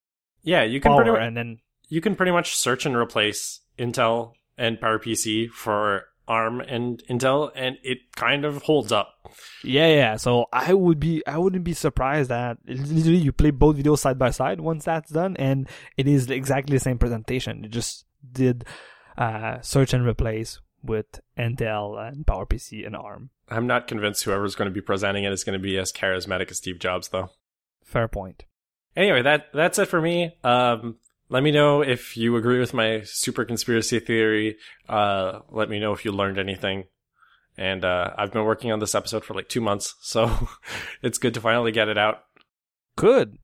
[0.43, 1.57] yeah, you can pretty much and then
[1.89, 7.77] you can pretty much search and replace Intel and PowerPC for ARM and Intel, and
[7.83, 9.15] it kind of holds up.
[9.63, 10.15] yeah yeah.
[10.15, 14.17] So I would be I wouldn't be surprised that literally you play both videos side
[14.19, 15.67] by side once that's done, and
[15.97, 17.63] it is exactly the same presentation.
[17.63, 18.65] You just did
[19.17, 23.31] uh, search and replace with Intel and PowerPC and ARM.
[23.49, 26.51] I'm not convinced whoever's going to be presenting it is going to be as charismatic
[26.51, 27.31] as Steve Jobs, though.
[27.83, 28.45] Fair point.
[28.95, 30.35] Anyway, that that's it for me.
[30.43, 30.97] Um,
[31.29, 34.57] let me know if you agree with my super conspiracy theory.
[34.87, 36.85] Uh, let me know if you learned anything.
[37.57, 40.49] And uh, I've been working on this episode for like two months, so
[41.01, 42.23] it's good to finally get it out.
[42.95, 43.37] Good.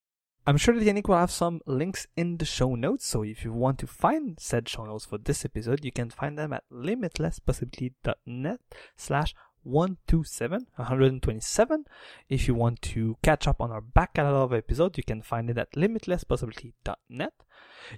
[0.48, 3.52] I'm sure that Yannick will have some links in the show notes, so if you
[3.52, 8.60] want to find said show notes for this episode, you can find them at limitlesspossibility.net
[8.96, 9.34] slash
[9.66, 11.86] 127, 127.
[12.30, 15.50] If you want to catch up on our back catalog of episodes, you can find
[15.50, 17.34] it at limitlesspossibility.net.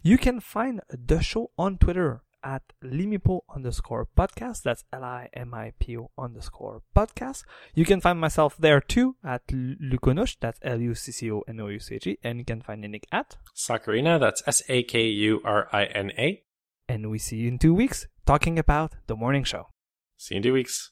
[0.01, 4.63] You can find the show on Twitter at limipo underscore podcast.
[4.63, 7.43] That's L-I-M-I-P-O underscore podcast.
[7.73, 10.37] You can find myself there too at Luconush.
[10.39, 12.17] That's L-U-C-C-O-N-O-U-C-H-E.
[12.23, 13.37] And you can find Nick at.
[13.55, 16.43] Sakurina, that's S A K U R I N A.
[16.87, 19.67] And we see you in two weeks talking about the morning show.
[20.15, 20.91] See you in two weeks.